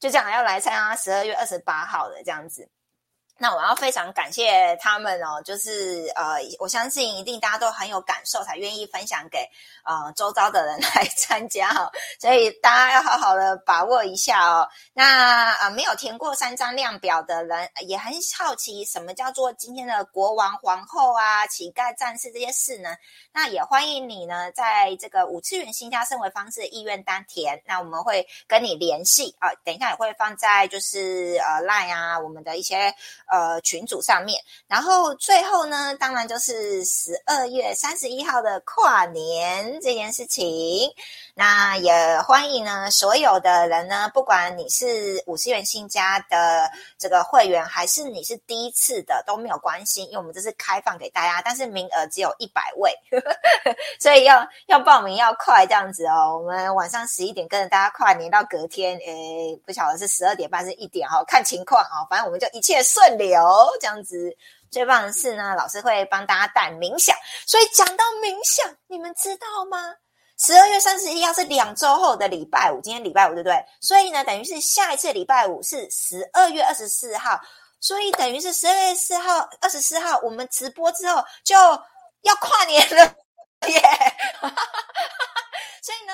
[0.01, 2.69] 就这样要来参加十二月二十八号的这样子。
[3.41, 9.39] 那我要非常感谢他们哦，就是呃，我相信一定大家都很有感受，才愿意分享给
[9.83, 11.91] 呃周遭的人 来参加哈。
[12.19, 14.69] 所以大家要好好的把握一下哦。
[14.93, 22.95] 那呃，没有填过三张量表的人，也很好奇什么叫做今天的国王、皇后啊、乞丐、战士这些事呢？
[23.33, 29.49] 那也欢迎你呢，在这个五次元新加生活方式的意愿单填，那我们会跟你联系啊。
[29.65, 32.93] 等一下也会放在就是呃 Line 啊，我们的一些。
[33.31, 40.91] 呃，群组上面，然后最后呢，当然就是十二月三十一号的跨年这件事情。
[41.33, 52.93] 那也欢迎呢，所有的人呢，不管你是五十元新家的这个会员，还是你是第一次的，都没有关系，因为我们这是开放给大家，但是名额只有一百位，
[53.97, 56.37] 所以要要报名要快这样子哦。
[56.37, 63.41] 我们晚上十一点跟着大家跨年到隔天，诶，不晓得是十二点半是一点哈，看情况哦，反正我们就一切顺利流
[63.79, 64.35] 这样子。
[64.71, 67.13] 最棒的是呢，老师会帮大家带冥想，
[67.45, 69.93] 所以讲到冥想，你们知道吗？
[70.39, 73.63] 十二月三十一号是两周后的礼拜五，今天礼拜五对不对？
[73.81, 77.39] 所以呢，等于是下一次礼拜五是十二月二十四号，
[77.81, 83.03] 所以等于是十二月四号、二十四号，我们直播之后就要跨年了
[83.67, 83.81] 耶！
[85.83, 86.13] 所以呢。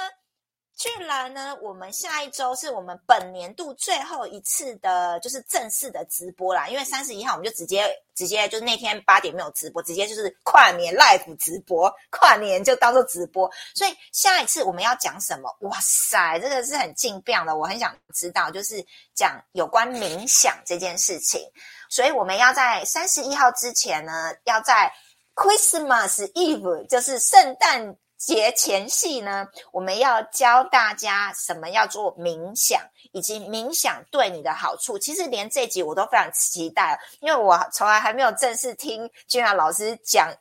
[0.78, 6.68] 居然呢，我们下一周是我们本年度最后一次的，就是正式的直播啦。
[6.68, 13.52] 因为三十一号我们就直接直接就是那天八点没有直播，直接就是跨年 live 直播，跨年就当做直播。
[13.74, 15.50] 所以下一次我们要讲什么？
[15.62, 21.42] 哇塞，这个是很劲爆的，我很想知道，就是讲有关冥想这件事情。
[21.90, 24.94] 所以我们要在三十一号之前呢，要在
[25.34, 27.98] Christmas Eve，就是圣诞。
[28.18, 34.98] 节前夕呢，我们要教大家什么要做冥想，以及冥想对你的好处。
[34.98, 40.34] 其实连这集我都非常期待，因为我从来还没有正式听君雅老师讲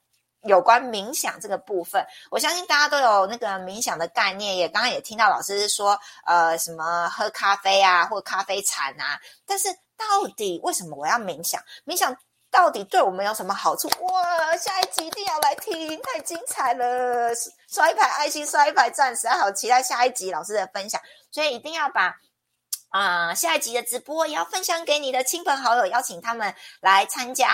[0.42, 2.04] 有关冥想这个部分。
[2.30, 9.20] 我相信大家都有那个冥想的概念，也刚刚也听到老师说，呃，什么喝咖啡啊，或咖啡禅啊。
[9.44, 11.60] 但是到底为什么我要冥想？
[11.84, 12.16] 冥想？
[12.56, 13.86] 到底对我们有什么好处？
[14.00, 17.30] 哇，下一集一定要来听，太精彩了！
[17.68, 20.98] 刷一排爱心，刷一排钻石，好期待下一集老师的分享，
[21.30, 22.16] 所以一定要把
[22.88, 27.44] 啊下一集的直播也要分享给你的亲朋好友，邀请他们来参加。